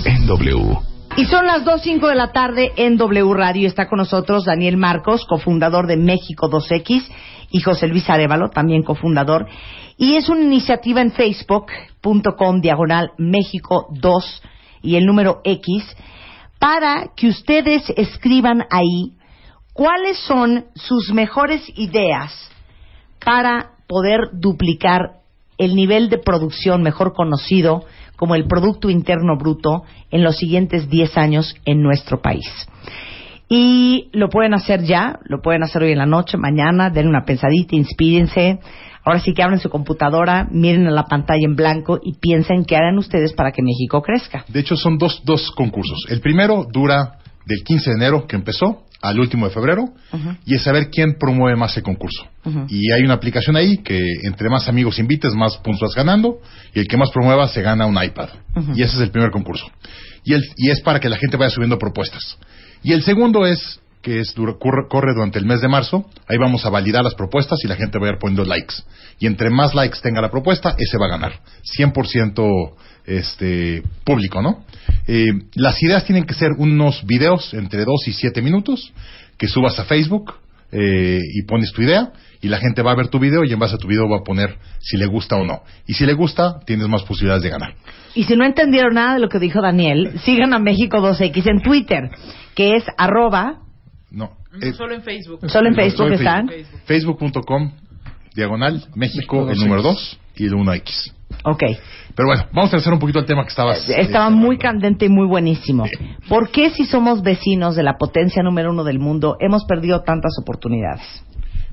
En 0.04 0.26
W. 0.26 0.91
Y 1.14 1.26
son 1.26 1.46
las 1.46 1.62
2.05 1.64 2.08
de 2.08 2.14
la 2.14 2.32
tarde 2.32 2.72
en 2.76 2.96
W 2.96 3.34
Radio. 3.34 3.68
Está 3.68 3.86
con 3.86 3.98
nosotros 3.98 4.46
Daniel 4.46 4.78
Marcos, 4.78 5.26
cofundador 5.26 5.86
de 5.86 5.98
México 5.98 6.48
2X, 6.48 7.06
y 7.50 7.60
José 7.60 7.86
Luis 7.86 8.08
Arevalo, 8.08 8.48
también 8.48 8.82
cofundador. 8.82 9.46
Y 9.98 10.14
es 10.14 10.30
una 10.30 10.40
iniciativa 10.40 11.02
en 11.02 11.12
facebook.com 11.12 12.62
diagonal 12.62 13.10
México 13.18 13.88
2 13.90 14.42
y 14.80 14.96
el 14.96 15.04
número 15.04 15.42
X 15.44 15.84
para 16.58 17.10
que 17.14 17.28
ustedes 17.28 17.92
escriban 17.94 18.64
ahí 18.70 19.12
cuáles 19.74 20.18
son 20.18 20.64
sus 20.74 21.12
mejores 21.12 21.62
ideas 21.76 22.32
para 23.22 23.72
poder 23.86 24.30
duplicar 24.32 25.20
el 25.58 25.76
nivel 25.76 26.08
de 26.08 26.18
producción 26.18 26.82
mejor 26.82 27.12
conocido 27.12 27.84
como 28.16 28.34
el 28.34 28.46
Producto 28.46 28.90
Interno 28.90 29.36
Bruto 29.36 29.84
en 30.10 30.22
los 30.22 30.36
siguientes 30.36 30.88
10 30.88 31.16
años 31.16 31.54
en 31.64 31.82
nuestro 31.82 32.20
país. 32.20 32.46
Y 33.48 34.08
lo 34.12 34.28
pueden 34.28 34.54
hacer 34.54 34.82
ya, 34.84 35.18
lo 35.24 35.42
pueden 35.42 35.62
hacer 35.62 35.82
hoy 35.82 35.92
en 35.92 35.98
la 35.98 36.06
noche, 36.06 36.38
mañana, 36.38 36.88
den 36.88 37.06
una 37.06 37.24
pensadita, 37.24 37.76
inspírense. 37.76 38.60
Ahora 39.04 39.20
sí 39.20 39.34
que 39.34 39.42
abren 39.42 39.58
su 39.58 39.68
computadora, 39.68 40.48
miren 40.50 40.86
a 40.86 40.90
la 40.90 41.04
pantalla 41.04 41.44
en 41.44 41.56
blanco 41.56 42.00
y 42.02 42.14
piensen 42.14 42.64
qué 42.64 42.76
harán 42.76 42.96
ustedes 42.98 43.32
para 43.34 43.52
que 43.52 43.62
México 43.62 44.00
crezca. 44.00 44.44
De 44.48 44.60
hecho, 44.60 44.76
son 44.76 44.96
dos, 44.96 45.22
dos 45.24 45.50
concursos. 45.50 46.06
El 46.08 46.20
primero 46.20 46.66
dura 46.72 47.18
del 47.44 47.62
15 47.64 47.90
de 47.90 47.96
enero, 47.96 48.26
que 48.26 48.36
empezó, 48.36 48.84
al 49.02 49.18
último 49.18 49.48
de 49.48 49.52
febrero, 49.52 49.92
y 50.46 50.54
es 50.54 50.62
saber 50.62 50.88
quién 50.90 51.16
promueve 51.18 51.56
más 51.56 51.76
el 51.76 51.82
concurso. 51.82 52.24
Y 52.68 52.92
hay 52.92 53.02
una 53.02 53.14
aplicación 53.14 53.56
ahí 53.56 53.78
que 53.78 54.00
entre 54.22 54.48
más 54.48 54.68
amigos 54.68 54.98
invites, 54.98 55.34
más 55.34 55.56
puntos 55.58 55.88
vas 55.88 55.94
ganando, 55.94 56.40
y 56.72 56.80
el 56.80 56.86
que 56.86 56.96
más 56.96 57.10
promueva 57.10 57.48
se 57.48 57.62
gana 57.62 57.84
un 57.86 58.02
iPad. 58.02 58.28
Y 58.74 58.82
ese 58.82 58.96
es 58.96 59.02
el 59.02 59.10
primer 59.10 59.30
concurso. 59.30 59.66
Y, 60.24 60.34
el, 60.34 60.42
y 60.56 60.70
es 60.70 60.80
para 60.80 61.00
que 61.00 61.08
la 61.08 61.16
gente 61.16 61.36
vaya 61.36 61.50
subiendo 61.50 61.78
propuestas. 61.78 62.38
Y 62.84 62.92
el 62.92 63.02
segundo 63.02 63.44
es 63.44 63.80
que 64.02 64.20
es, 64.20 64.34
corre, 64.58 64.88
corre 64.88 65.14
durante 65.14 65.38
el 65.38 65.46
mes 65.46 65.60
de 65.60 65.68
marzo. 65.68 66.04
Ahí 66.28 66.36
vamos 66.36 66.66
a 66.66 66.70
validar 66.70 67.04
las 67.04 67.14
propuestas 67.14 67.58
y 67.64 67.68
la 67.68 67.76
gente 67.76 67.98
va 67.98 68.08
a 68.08 68.10
ir 68.10 68.18
poniendo 68.18 68.44
likes. 68.44 68.74
Y 69.18 69.26
entre 69.26 69.50
más 69.50 69.74
likes 69.74 69.98
tenga 70.02 70.20
la 70.20 70.30
propuesta, 70.30 70.74
ese 70.76 70.98
va 70.98 71.06
a 71.06 71.10
ganar. 71.10 71.40
100% 71.78 72.74
este, 73.06 73.82
público, 74.04 74.40
¿no? 74.42 74.64
Eh, 75.06 75.26
las 75.54 75.82
ideas 75.82 76.04
tienen 76.04 76.24
que 76.24 76.34
ser 76.34 76.50
unos 76.58 77.04
videos 77.06 77.52
entre 77.54 77.84
2 77.84 78.08
y 78.08 78.12
7 78.12 78.40
minutos 78.42 78.92
que 79.36 79.48
subas 79.48 79.78
a 79.78 79.84
Facebook 79.84 80.34
eh, 80.70 81.18
y 81.34 81.42
pones 81.42 81.72
tu 81.72 81.82
idea 81.82 82.12
y 82.40 82.48
la 82.48 82.58
gente 82.58 82.82
va 82.82 82.92
a 82.92 82.94
ver 82.96 83.08
tu 83.08 83.18
video 83.18 83.44
y 83.44 83.52
en 83.52 83.58
base 83.58 83.74
a 83.74 83.78
tu 83.78 83.86
video 83.88 84.08
va 84.08 84.18
a 84.18 84.24
poner 84.24 84.56
si 84.80 84.96
le 84.96 85.06
gusta 85.06 85.36
o 85.36 85.44
no. 85.44 85.62
Y 85.86 85.94
si 85.94 86.06
le 86.06 86.12
gusta, 86.14 86.60
tienes 86.66 86.88
más 86.88 87.02
posibilidades 87.02 87.42
de 87.42 87.50
ganar. 87.50 87.74
Y 88.14 88.24
si 88.24 88.34
no 88.36 88.44
entendieron 88.44 88.94
nada 88.94 89.14
de 89.14 89.20
lo 89.20 89.28
que 89.28 89.38
dijo 89.38 89.60
Daniel, 89.62 90.18
sigan 90.24 90.52
a 90.52 90.58
México 90.58 90.98
2X 90.98 91.46
en 91.48 91.60
Twitter, 91.62 92.10
que 92.54 92.76
es 92.76 92.84
arroba, 92.98 93.60
No. 94.10 94.32
eh, 94.60 94.72
Solo 94.72 94.94
en 94.94 95.02
Facebook. 95.02 95.40
solo 95.48 95.68
en 95.68 95.74
No, 95.74 95.82
Facebook 95.82 95.96
solo 95.96 96.14
en 96.14 96.20
están. 96.20 96.50
Facebook.com, 96.84 97.72
diagonal, 98.34 98.84
México, 98.94 99.50
el 99.50 99.58
número 99.58 99.82
2 99.82 100.18
y 100.36 100.46
el 100.46 100.52
1X. 100.52 101.12
Ok. 101.44 101.62
Pero 102.14 102.28
bueno, 102.28 102.46
vamos 102.52 102.72
a 102.74 102.76
hacer 102.76 102.92
un 102.92 102.98
poquito 102.98 103.18
el 103.18 103.24
tema 103.24 103.42
que 103.42 103.48
estabas. 103.48 103.88
Estaba 103.88 104.28
este, 104.28 104.38
muy 104.38 104.58
candente 104.58 105.06
y 105.06 105.08
muy 105.08 105.26
buenísimo. 105.26 105.84
¿Por 106.28 106.50
qué 106.50 106.70
si 106.70 106.84
somos 106.84 107.22
vecinos 107.22 107.74
de 107.74 107.82
la 107.82 107.96
potencia 107.96 108.42
número 108.42 108.70
uno 108.70 108.84
del 108.84 108.98
mundo 108.98 109.36
hemos 109.40 109.64
perdido 109.64 110.02
tantas 110.02 110.32
oportunidades? 110.40 111.02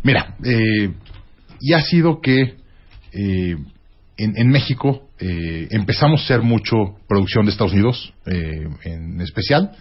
Mira, 0.02 0.36
eh, 0.44 0.94
y 1.60 1.74
ha 1.74 1.82
sido 1.82 2.22
que 2.22 2.56
eh, 3.12 3.58
en, 4.18 4.38
en 4.38 4.48
México 4.50 5.10
eh, 5.20 5.68
empezamos 5.72 6.22
a 6.22 6.24
hacer 6.24 6.42
mucho 6.42 6.76
producción 7.08 7.46
de 7.46 7.52
Estados 7.52 7.74
Unidos, 7.74 8.14
eh, 8.26 8.68
en 8.84 9.20
especial, 9.22 9.72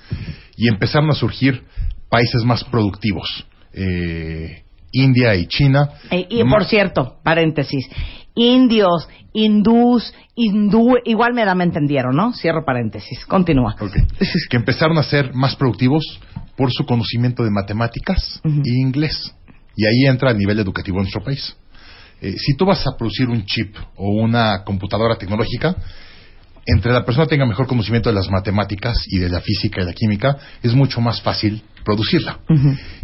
y 0.56 0.68
empezaron 0.68 1.10
a 1.10 1.14
surgir 1.14 1.62
países 2.08 2.42
más 2.44 2.64
productivos. 2.64 3.46
Eh, 3.72 4.62
India 4.92 5.34
y 5.34 5.46
China. 5.46 5.90
Eh, 6.10 6.26
y 6.28 6.44
por 6.44 6.64
cierto, 6.64 7.18
paréntesis, 7.22 7.88
indios, 8.34 9.08
hindús, 9.32 10.12
hindú, 10.34 10.96
igual 11.04 11.34
me 11.34 11.44
da, 11.44 11.54
me 11.54 11.64
entendieron, 11.64 12.16
¿no? 12.16 12.32
Cierro 12.32 12.64
paréntesis. 12.64 13.24
Continúa. 13.26 13.76
Ok. 13.80 13.92
que 14.50 14.56
empezaron 14.56 14.98
a 14.98 15.02
ser 15.02 15.34
más 15.34 15.56
productivos 15.56 16.20
por 16.56 16.72
su 16.72 16.84
conocimiento 16.84 17.44
de 17.44 17.50
matemáticas 17.50 18.40
e 18.44 18.80
inglés. 18.80 19.34
Y 19.76 19.86
ahí 19.86 20.10
entra 20.10 20.30
el 20.30 20.38
nivel 20.38 20.58
educativo 20.58 20.98
en 20.98 21.02
nuestro 21.02 21.22
país. 21.22 21.56
Eh, 22.20 22.34
si 22.36 22.56
tú 22.56 22.66
vas 22.66 22.84
a 22.84 22.96
producir 22.96 23.28
un 23.28 23.44
chip 23.44 23.76
o 23.94 24.10
una 24.10 24.64
computadora 24.64 25.16
tecnológica, 25.16 25.76
entre 26.66 26.92
la 26.92 27.04
persona 27.04 27.26
tenga 27.26 27.46
mejor 27.46 27.66
conocimiento 27.66 28.10
de 28.10 28.16
las 28.16 28.28
matemáticas 28.28 28.96
y 29.06 29.18
de 29.18 29.28
la 29.28 29.40
física 29.40 29.80
y 29.80 29.84
la 29.84 29.92
química, 29.92 30.36
es 30.62 30.74
mucho 30.74 31.00
más 31.00 31.22
fácil 31.22 31.62
producirla. 31.88 32.40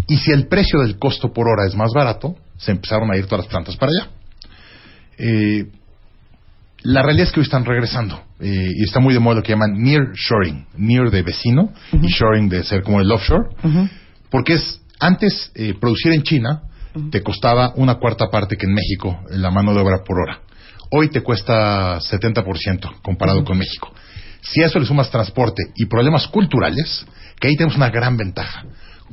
Y 0.07 0.18
si 0.18 0.31
el 0.31 0.47
precio 0.47 0.81
del 0.81 0.99
costo 0.99 1.33
por 1.33 1.49
hora 1.49 1.66
es 1.66 1.75
más 1.75 1.92
barato, 1.94 2.37
se 2.59 2.70
empezaron 2.70 3.11
a 3.11 3.16
ir 3.16 3.25
todas 3.25 3.47
las 3.47 3.49
plantas 3.49 3.77
para 3.77 3.90
allá. 3.90 4.11
Eh, 5.16 5.64
la 6.83 7.03
realidad 7.03 7.29
es 7.29 7.33
que 7.33 7.40
hoy 7.40 7.44
están 7.44 7.64
regresando 7.64 8.20
eh, 8.40 8.68
y 8.77 8.85
está 8.85 9.01
muy 9.01 9.14
de 9.14 9.20
moda 9.20 9.37
lo 9.37 9.42
que 9.42 9.53
llaman 9.53 9.73
near 9.83 10.12
shoring, 10.12 10.66
near 10.77 11.11
de 11.11 11.23
vecino 11.23 11.73
y 11.92 12.09
shoring 12.09 12.51
de 12.51 12.62
ser 12.62 12.83
como 12.83 13.01
el 13.01 13.11
offshore, 13.11 13.49
porque 14.29 14.55
es 14.55 14.83
antes 15.01 15.51
eh, 15.55 15.73
producir 15.81 16.12
en 16.12 16.23
China 16.23 16.64
te 17.11 17.23
costaba 17.23 17.73
una 17.77 17.94
cuarta 17.94 18.29
parte 18.31 18.57
que 18.57 18.66
en 18.66 18.75
México 18.75 19.18
la 19.31 19.51
mano 19.51 19.73
de 19.73 19.81
obra 19.81 20.05
por 20.05 20.20
hora. 20.20 20.40
Hoy 20.90 21.09
te 21.09 21.23
cuesta 21.23 21.99
70% 21.99 23.01
comparado 23.01 23.44
con 23.44 23.57
México. 23.57 23.90
Si 24.42 24.62
a 24.62 24.66
eso 24.66 24.79
le 24.79 24.85
sumas 24.85 25.11
transporte 25.11 25.62
y 25.75 25.87
problemas 25.87 26.29
culturales, 26.29 27.07
que 27.40 27.49
ahí 27.49 27.57
tenemos 27.57 27.77
una 27.77 27.90
gran 27.90 28.16
ventaja. 28.16 28.64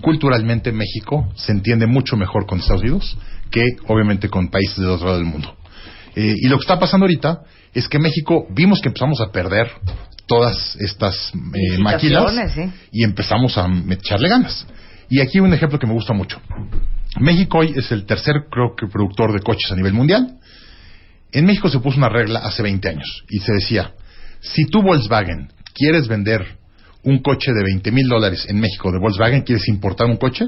Culturalmente 0.02 0.72
México 0.72 1.32
se 1.36 1.52
entiende 1.52 1.86
mucho 1.86 2.16
mejor 2.16 2.46
con 2.46 2.60
Estados 2.60 2.82
Unidos 2.82 3.18
que 3.52 3.64
obviamente 3.88 4.30
con 4.30 4.50
países 4.50 4.78
del 4.78 4.90
otro 4.90 5.08
lado 5.08 5.18
del 5.18 5.28
mundo. 5.28 5.56
Eh, 6.16 6.34
y 6.38 6.48
lo 6.48 6.58
que 6.58 6.62
está 6.62 6.80
pasando 6.80 7.06
ahorita 7.06 7.42
es 7.74 7.88
que 7.88 8.00
México 8.00 8.48
vimos 8.50 8.82
que 8.82 8.90
empezamos 8.90 9.22
a 9.22 9.32
perder 9.32 9.70
todas 10.26 10.76
estas 10.80 11.32
eh, 11.34 11.78
maquilas 11.78 12.58
y 12.92 13.04
empezamos 13.04 13.58
a 13.58 13.68
echarle 13.90 14.30
ganas. 14.30 14.66
Y 15.10 15.20
aquí 15.20 15.40
un 15.40 15.54
ejemplo 15.54 15.78
que 15.78 15.88
me 15.88 15.94
gusta 15.94 16.14
mucho. 16.14 16.40
México 17.20 17.60
hoy 17.60 17.74
es 17.76 17.92
el 17.92 18.06
tercer, 18.06 18.46
creo 18.50 18.76
que, 18.76 18.88
productor 18.88 19.34
de 19.34 19.42
coches 19.42 19.72
a 19.72 19.76
nivel 19.76 19.94
mundial. 19.94 20.40
En 21.34 21.46
México 21.46 21.70
se 21.70 21.80
puso 21.80 21.98
una 21.98 22.10
regla 22.10 22.40
hace 22.40 22.64
20 22.64 22.90
años 22.90 23.24
y 23.30 23.40
se 23.40 23.54
decía, 23.54 23.94
si 24.40 24.66
tú 24.66 24.82
Volkswagen 24.82 25.52
quieres 25.74 26.08
vender 26.08 26.58
un 27.04 27.20
coche 27.20 27.52
de 27.54 27.64
20 27.64 27.92
mil 27.92 28.08
dólares 28.08 28.46
en 28.48 28.60
México 28.60 28.92
de 28.92 29.00
Volkswagen, 29.00 29.42
quieres 29.42 29.68
importar 29.68 30.08
un 30.08 30.18
coche, 30.18 30.46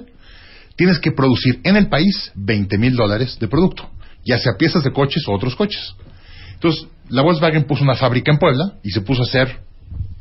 tienes 0.75 0.99
que 0.99 1.11
producir 1.11 1.59
en 1.63 1.75
el 1.75 1.87
país 1.87 2.31
20 2.35 2.77
mil 2.77 2.95
dólares 2.95 3.37
de 3.39 3.47
producto, 3.47 3.89
ya 4.25 4.37
sea 4.37 4.53
piezas 4.57 4.83
de 4.83 4.91
coches 4.91 5.23
o 5.27 5.33
otros 5.33 5.55
coches. 5.55 5.95
Entonces, 6.53 6.87
la 7.09 7.21
Volkswagen 7.21 7.63
puso 7.65 7.83
una 7.83 7.95
fábrica 7.95 8.31
en 8.31 8.39
Puebla 8.39 8.75
y 8.83 8.91
se 8.91 9.01
puso 9.01 9.21
a 9.21 9.25
hacer 9.25 9.59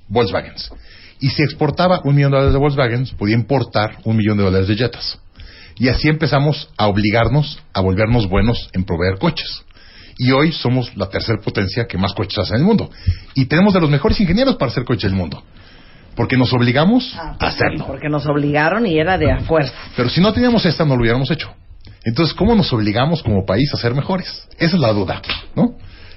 Volkswagens. 0.08 0.70
Y 1.20 1.28
si 1.28 1.42
exportaba 1.42 2.00
un 2.04 2.16
millón 2.16 2.32
de 2.32 2.38
dólares 2.38 2.52
de 2.52 2.58
Volkswagens, 2.58 3.12
podía 3.12 3.36
importar 3.36 3.98
un 4.04 4.16
millón 4.16 4.38
de 4.38 4.44
dólares 4.44 4.68
de 4.68 4.76
Jetas. 4.76 5.18
Y 5.76 5.88
así 5.88 6.08
empezamos 6.08 6.68
a 6.76 6.88
obligarnos 6.88 7.60
a 7.72 7.80
volvernos 7.80 8.28
buenos 8.28 8.68
en 8.72 8.84
proveer 8.84 9.18
coches. 9.18 9.62
Y 10.18 10.30
hoy 10.32 10.52
somos 10.52 10.94
la 10.96 11.08
tercera 11.08 11.40
potencia 11.40 11.86
que 11.86 11.96
más 11.96 12.12
coches 12.12 12.38
hace 12.38 12.54
en 12.54 12.60
el 12.60 12.66
mundo. 12.66 12.90
Y 13.34 13.46
tenemos 13.46 13.72
de 13.72 13.80
los 13.80 13.88
mejores 13.88 14.20
ingenieros 14.20 14.56
para 14.56 14.70
hacer 14.70 14.84
coches 14.84 15.10
del 15.10 15.14
mundo. 15.18 15.42
Porque 16.14 16.36
nos 16.36 16.52
obligamos 16.52 17.14
a 17.16 17.36
hacerlo. 17.38 17.86
Porque 17.86 18.08
nos 18.08 18.26
obligaron 18.26 18.86
y 18.86 18.98
era 18.98 19.16
de 19.18 19.32
a 19.32 19.40
fuerza. 19.40 19.72
Pero 19.96 20.08
si 20.08 20.20
no 20.20 20.32
teníamos 20.32 20.66
esta, 20.66 20.84
no 20.84 20.94
lo 20.96 21.02
hubiéramos 21.02 21.30
hecho. 21.30 21.50
Entonces, 22.04 22.34
¿cómo 22.34 22.54
nos 22.54 22.72
obligamos 22.72 23.22
como 23.22 23.46
país 23.46 23.72
a 23.72 23.76
ser 23.76 23.94
mejores? 23.94 24.48
Esa 24.58 24.76
es 24.76 24.80
la 24.80 24.92
duda, 24.92 25.22
¿no? 25.54 25.76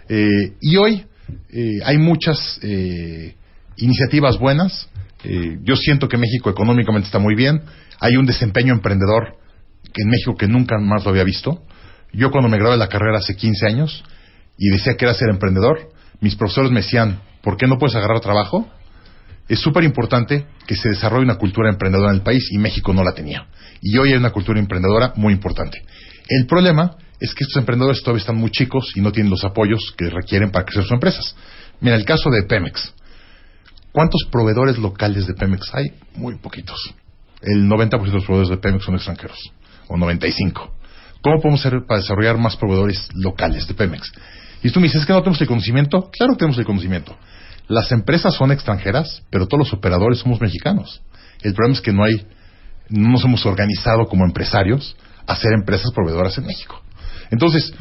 Eh, 0.09 0.53
y 0.61 0.75
hoy 0.77 1.05
eh, 1.51 1.79
hay 1.83 1.97
muchas 1.97 2.59
eh, 2.61 3.35
iniciativas 3.77 4.37
buenas. 4.37 4.89
Eh, 5.23 5.57
yo 5.63 5.75
siento 5.75 6.07
que 6.07 6.17
México 6.17 6.49
económicamente 6.49 7.07
está 7.07 7.19
muy 7.19 7.35
bien. 7.35 7.61
Hay 7.99 8.15
un 8.17 8.25
desempeño 8.25 8.73
emprendedor 8.73 9.37
que 9.93 10.03
en 10.03 10.09
México 10.09 10.35
que 10.35 10.47
nunca 10.47 10.77
más 10.79 11.03
lo 11.03 11.11
había 11.11 11.23
visto. 11.23 11.63
Yo 12.13 12.31
cuando 12.31 12.49
me 12.49 12.57
gradué 12.57 12.73
de 12.73 12.79
la 12.79 12.89
carrera 12.89 13.17
hace 13.17 13.35
15 13.35 13.65
años 13.65 14.03
y 14.57 14.69
decía 14.69 14.95
que 14.95 15.05
era 15.05 15.13
ser 15.13 15.29
emprendedor, 15.29 15.89
mis 16.21 16.35
profesores 16.35 16.71
me 16.71 16.81
decían, 16.81 17.19
¿por 17.41 17.57
qué 17.57 17.67
no 17.67 17.77
puedes 17.77 17.95
agarrar 17.95 18.19
trabajo? 18.21 18.69
Es 19.47 19.59
súper 19.59 19.83
importante 19.83 20.47
que 20.65 20.75
se 20.75 20.89
desarrolle 20.89 21.23
una 21.23 21.37
cultura 21.37 21.69
emprendedora 21.69 22.09
en 22.09 22.17
el 22.17 22.23
país 22.23 22.47
y 22.51 22.57
México 22.57 22.93
no 22.93 23.03
la 23.03 23.13
tenía. 23.13 23.47
Y 23.81 23.97
hoy 23.97 24.11
hay 24.11 24.17
una 24.17 24.31
cultura 24.31 24.59
emprendedora 24.59 25.13
muy 25.15 25.33
importante. 25.33 25.83
El 26.27 26.47
problema 26.47 26.95
es 27.19 27.33
que 27.33 27.43
estos 27.43 27.57
emprendedores 27.57 28.01
todavía 28.01 28.21
están 28.21 28.37
muy 28.37 28.49
chicos 28.49 28.91
y 28.95 29.01
no 29.01 29.11
tienen 29.11 29.29
los 29.29 29.43
apoyos 29.43 29.93
que 29.97 30.09
requieren 30.09 30.51
para 30.51 30.65
crecer 30.65 30.83
sus 30.83 30.93
empresas. 30.93 31.35
Mira, 31.79 31.95
el 31.95 32.05
caso 32.05 32.29
de 32.29 32.43
Pemex. 32.43 32.93
¿Cuántos 33.91 34.27
proveedores 34.31 34.77
locales 34.77 35.27
de 35.27 35.33
Pemex 35.35 35.73
hay? 35.73 35.85
Muy 36.15 36.35
poquitos. 36.37 36.93
El 37.41 37.69
90% 37.69 37.89
de 37.89 38.11
los 38.13 38.25
proveedores 38.25 38.49
de 38.49 38.57
Pemex 38.57 38.83
son 38.83 38.95
extranjeros, 38.95 39.37
o 39.87 39.95
95%. 39.95 40.71
¿Cómo 41.21 41.41
podemos 41.41 41.65
hacer 41.65 41.85
para 41.87 42.01
desarrollar 42.01 42.37
más 42.37 42.55
proveedores 42.55 43.09
locales 43.15 43.67
de 43.67 43.73
Pemex? 43.73 44.11
Y 44.61 44.69
tú 44.69 44.79
me 44.79 44.87
dices, 44.87 45.01
¿es 45.01 45.07
que 45.07 45.13
no 45.13 45.19
tenemos 45.19 45.41
el 45.41 45.47
conocimiento? 45.47 46.09
Claro 46.11 46.33
que 46.33 46.39
tenemos 46.39 46.57
el 46.57 46.65
conocimiento. 46.65 47.17
Las 47.67 47.91
empresas 47.91 48.33
son 48.35 48.51
extranjeras, 48.51 49.23
pero 49.29 49.47
todos 49.47 49.59
los 49.59 49.73
operadores 49.73 50.19
somos 50.19 50.39
mexicanos. 50.39 51.01
El 51.41 51.53
problema 51.53 51.75
es 51.75 51.81
que 51.81 51.93
no 51.93 52.03
hay, 52.03 52.25
no 52.89 53.09
nos 53.09 53.23
hemos 53.25 53.45
organizado 53.45 54.05
como 54.05 54.25
empresarios 54.25 54.95
a 55.27 55.33
hacer 55.33 55.51
empresas 55.53 55.91
proveedoras 55.93 56.37
en 56.37 56.45
México. 56.45 56.81
Entonces, 57.31 57.73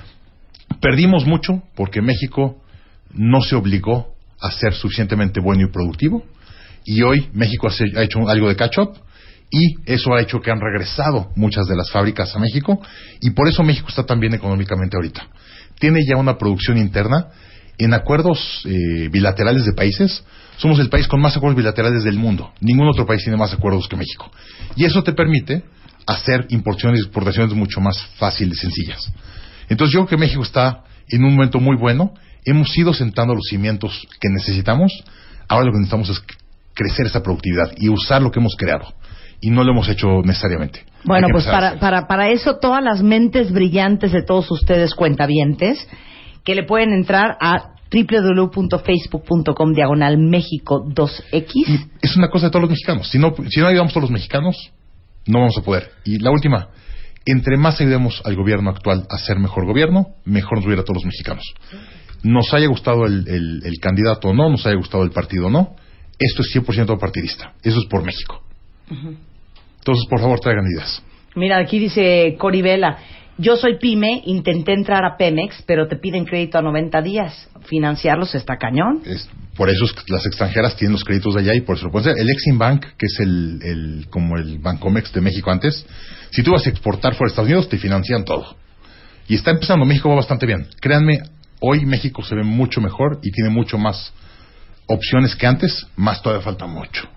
perdimos 0.81 1.27
mucho 1.27 1.63
porque 1.75 2.01
México 2.01 2.63
no 3.13 3.43
se 3.43 3.57
obligó 3.57 4.15
a 4.41 4.51
ser 4.51 4.75
suficientemente 4.75 5.41
bueno 5.41 5.63
y 5.63 5.71
productivo. 5.71 6.25
Y 6.85 7.03
hoy 7.03 7.31
México 7.33 7.69
ha 7.69 8.03
hecho 8.03 8.29
algo 8.29 8.49
de 8.49 8.57
catch-up 8.57 8.99
y 9.51 9.77
eso 9.87 10.15
ha 10.15 10.21
hecho 10.21 10.41
que 10.41 10.51
han 10.51 10.61
regresado 10.61 11.31
muchas 11.37 11.67
de 11.67 11.77
las 11.77 11.91
fábricas 11.91 12.35
a 12.35 12.39
México 12.39 12.81
y 13.21 13.31
por 13.31 13.49
eso 13.49 13.63
México 13.63 13.89
está 13.89 14.05
tan 14.05 14.21
bien 14.21 14.35
económicamente 14.35 14.97
ahorita. 14.97 15.29
Tiene 15.79 16.01
ya 16.09 16.17
una 16.17 16.37
producción 16.37 16.77
interna 16.77 17.29
en 17.79 17.95
acuerdos 17.95 18.63
eh, 18.65 19.09
bilaterales 19.11 19.65
de 19.65 19.73
países. 19.73 20.25
Somos 20.57 20.79
el 20.79 20.89
país 20.89 21.09
con 21.09 21.21
más 21.21 21.37
acuerdos 21.37 21.57
bilaterales 21.57 22.05
del 22.05 22.17
mundo. 22.17 22.53
Ningún 22.61 22.89
otro 22.89 23.07
país 23.07 23.23
tiene 23.23 23.37
más 23.37 23.53
acuerdos 23.53 23.89
que 23.89 23.97
México. 23.97 24.31
Y 24.77 24.85
eso 24.85 25.03
te 25.03 25.13
permite 25.13 25.65
hacer 26.07 26.47
importaciones 26.51 27.01
y 27.01 27.03
exportaciones 27.03 27.55
mucho 27.55 27.81
más 27.81 27.99
fáciles 28.19 28.59
y 28.59 28.61
sencillas. 28.61 29.13
Entonces 29.69 29.95
yo 29.95 30.01
creo 30.01 30.09
que 30.09 30.17
México 30.17 30.43
está 30.43 30.85
en 31.09 31.25
un 31.25 31.35
momento 31.35 31.59
muy 31.59 31.77
bueno. 31.77 32.15
Hemos 32.45 32.77
ido 32.77 32.93
sentando 32.93 33.35
los 33.35 33.45
cimientos 33.49 34.07
que 34.21 34.29
necesitamos. 34.29 34.93
Ahora 35.49 35.67
lo 35.67 35.73
que 35.73 35.79
necesitamos 35.79 36.11
es 36.11 36.23
crecer 36.75 37.07
esa 37.07 37.23
productividad 37.23 37.73
y 37.77 37.89
usar 37.89 38.23
lo 38.23 38.31
que 38.31 38.41
hemos 38.41 38.55
creado. 38.57 38.93
Y 39.41 39.51
no 39.51 39.65
lo 39.65 39.73
hemos 39.73 39.89
hecho 39.89 40.23
necesariamente. 40.25 40.85
Bueno, 41.05 41.29
pues 41.31 41.45
para, 41.45 41.79
para, 41.79 42.07
para 42.07 42.31
eso 42.31 42.57
todas 42.57 42.83
las 42.83 43.03
mentes 43.03 43.53
brillantes 43.53 44.13
de 44.13 44.23
todos 44.23 44.51
ustedes 44.51 44.95
cuentavientes, 44.95 45.87
que 46.45 46.55
le 46.55 46.65
pueden 46.65 46.93
entrar 46.93 47.37
a 47.41 47.71
www.facebook.com 47.91 49.73
diagonal 49.73 50.19
México 50.19 50.85
2X. 50.85 51.53
Y 51.67 51.79
es 52.03 52.17
una 52.17 52.29
cosa 52.29 52.47
de 52.47 52.51
todos 52.51 52.63
los 52.63 52.71
mexicanos. 52.71 53.09
Si 53.09 53.19
no, 53.19 53.35
si 53.49 53.61
no 53.61 53.67
ayudamos 53.69 53.93
a 53.93 53.95
todos 53.95 54.05
los 54.05 54.11
mexicanos, 54.11 54.73
no 55.27 55.39
vamos 55.41 55.57
a 55.59 55.63
poder. 55.63 55.91
Y 56.05 56.19
la 56.19 56.31
última, 56.31 56.69
entre 57.25 57.57
más 57.57 57.81
ayudemos 57.81 58.21
al 58.25 58.37
gobierno 58.37 58.71
actual 58.71 59.07
a 59.09 59.19
ser 59.19 59.39
mejor 59.39 59.65
gobierno, 59.67 60.09
mejor 60.25 60.59
nos 60.59 60.69
va 60.69 60.81
a 60.81 60.85
todos 60.85 60.97
los 61.03 61.05
mexicanos. 61.07 61.45
Nos 62.23 62.53
haya 62.55 62.67
gustado 62.67 63.05
el, 63.07 63.27
el- 63.29 63.61
el 63.65 63.79
candidato 63.81 64.29
o 64.29 64.35
no, 64.35 64.49
nos 64.51 64.67
haya 64.67 64.77
gustado 64.77 65.05
el 65.05 65.11
partido 65.11 65.47
o 65.47 65.51
no, 65.51 65.77
esto 66.19 66.43
es 66.43 66.55
100% 66.55 66.99
partidista. 66.99 67.53
Eso 67.63 67.79
es 67.79 67.87
por 67.87 68.03
México. 68.03 68.43
Entonces, 68.91 70.07
por 70.09 70.21
favor, 70.21 70.41
traigan 70.41 70.65
ideas. 70.67 71.03
Mira, 71.37 71.59
aquí 71.59 71.79
dice 71.79 72.37
Cori 72.39 72.63
Vela, 72.63 72.97
yo 73.39 73.57
soy 73.57 73.79
pyme, 73.79 74.23
intenté 74.27 74.73
entrar 74.73 75.05
a 75.05 75.17
Pemex, 75.17 75.63
pero 75.67 75.89
te 75.89 75.97
piden 75.97 76.25
crédito 76.25 76.59
a 76.59 76.63
90 76.63 77.03
días. 77.03 77.49
Financiarlos 77.67 78.35
está 78.35 78.57
cañón. 78.59 79.03
Es- 79.05 79.29
por 79.57 79.71
eso 79.71 79.85
las 80.09 80.27
extranjeras 80.27 80.77
tienen 80.77 80.93
los 80.93 81.05
créditos 81.05 81.35
de 81.35 81.41
allá 81.43 81.55
y 81.55 81.61
por 81.61 81.77
eso 81.77 81.87
lo 81.87 81.93
pueden 81.93 82.11
hacer. 82.11 82.21
El 82.23 82.29
Exim 82.31 82.59
Bank, 82.59 82.85
que 82.99 83.07
es 83.07 83.21
el, 83.21 83.61
el- 83.63 84.07
como 84.11 84.37
el 84.37 84.59
Bancomex 84.59 85.13
de 85.13 85.21
México 85.21 85.51
antes, 85.51 85.87
si 86.31 86.43
tú 86.43 86.53
vas 86.53 86.67
a 86.67 86.71
exportar 86.71 87.15
fuera 87.15 87.29
de 87.29 87.33
Estados 87.33 87.49
Unidos, 87.49 87.69
te 87.69 87.79
financian 87.79 88.25
todo. 88.25 88.57
Y 89.29 89.37
está 89.37 89.53
empezando, 89.53 89.85
México 89.87 90.09
va 90.09 90.17
bastante 90.17 90.45
bien. 90.47 90.67
Créanme, 90.81 91.21
hoy 91.61 91.87
México 91.87 92.23
se 92.25 92.35
ve 92.35 92.43
mucho 92.43 92.81
mejor 92.81 93.21
y 93.23 93.31
tiene 93.31 93.51
mucho 93.51 93.79
más 93.79 94.13
opciones 94.87 95.35
que 95.37 95.47
antes, 95.47 95.87
más 95.97 96.21
todavía 96.21 96.45
falta 96.45 96.67
mucho. 96.67 97.09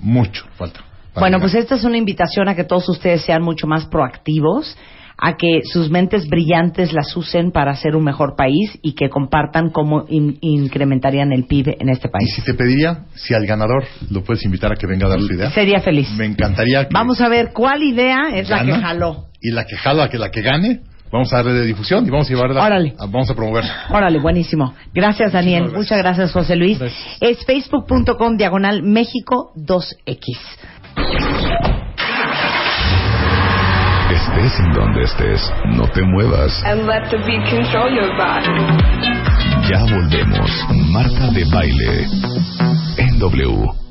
Mucho 0.00 0.44
falta. 0.56 0.80
Bueno, 1.14 1.38
pues 1.40 1.54
esta 1.54 1.74
es 1.74 1.84
una 1.84 1.98
invitación 1.98 2.48
a 2.48 2.56
que 2.56 2.64
todos 2.64 2.88
ustedes 2.88 3.22
sean 3.22 3.42
mucho 3.42 3.66
más 3.66 3.84
proactivos, 3.86 4.76
a 5.24 5.36
que 5.36 5.60
sus 5.64 5.88
mentes 5.88 6.28
brillantes 6.28 6.92
las 6.92 7.16
usen 7.16 7.52
para 7.52 7.70
hacer 7.70 7.94
un 7.94 8.02
mejor 8.02 8.34
país 8.36 8.76
y 8.82 8.94
que 8.94 9.08
compartan 9.08 9.70
cómo 9.70 10.04
in- 10.08 10.36
incrementarían 10.40 11.32
el 11.32 11.44
PIB 11.44 11.76
en 11.78 11.90
este 11.90 12.08
Y 12.08 12.10
país. 12.10 12.34
si 12.34 12.42
te 12.42 12.54
pediría, 12.54 13.04
si 13.14 13.32
al 13.32 13.46
ganador 13.46 13.84
lo 14.10 14.24
puedes 14.24 14.44
invitar 14.44 14.72
a 14.72 14.74
que 14.74 14.88
venga 14.88 15.06
a 15.06 15.10
dar 15.10 15.20
su 15.20 15.32
idea, 15.32 15.50
Sería 15.52 15.78
feliz. 15.80 16.10
me 16.16 16.24
encantaría 16.26 16.88
que 16.88 16.92
Vamos 16.92 17.20
a 17.20 17.28
ver 17.28 17.52
cuál 17.52 17.84
idea 17.84 18.30
es 18.34 18.48
la 18.50 18.64
que 18.64 18.70
gana, 18.72 18.82
jaló. 18.82 19.26
Y 19.40 19.52
la 19.52 19.64
que 19.64 19.76
jala, 19.76 20.08
que 20.08 20.18
la 20.18 20.32
que 20.32 20.42
gane, 20.42 20.80
vamos 21.12 21.32
a 21.32 21.36
darle 21.36 21.52
de 21.52 21.66
difusión 21.66 22.04
y 22.04 22.10
vamos 22.10 22.26
a 22.26 22.30
llevarla. 22.34 22.64
Órale. 22.64 22.94
a- 22.98 23.06
vamos 23.06 23.30
a 23.30 23.34
promover. 23.34 23.62
Órale, 23.90 24.18
buenísimo. 24.18 24.74
Gracias, 24.92 25.32
Daniel. 25.32 25.62
Muchísimas 25.62 25.84
Muchas 25.84 25.98
gracias, 25.98 26.32
José 26.32 26.56
Luis. 26.56 26.80
Gracias. 26.80 27.00
Es 27.20 27.44
facebook.com 27.46 28.36
diagonal 28.36 28.82
México 28.82 29.52
2X. 29.54 30.36
Estés 34.32 34.60
en 34.60 34.72
donde 34.72 35.02
estés, 35.02 35.52
no 35.66 35.86
te 35.88 36.02
muevas. 36.02 36.62
And 36.64 36.86
let 36.86 37.10
the 37.10 37.18
beat 37.18 37.44
control 37.50 37.92
your 37.92 38.16
body. 38.16 38.48
Ya 39.68 39.84
volvemos. 39.84 40.50
Marta 40.90 41.30
de 41.30 41.44
baile. 41.44 42.06
En 42.96 43.18
W. 43.18 43.81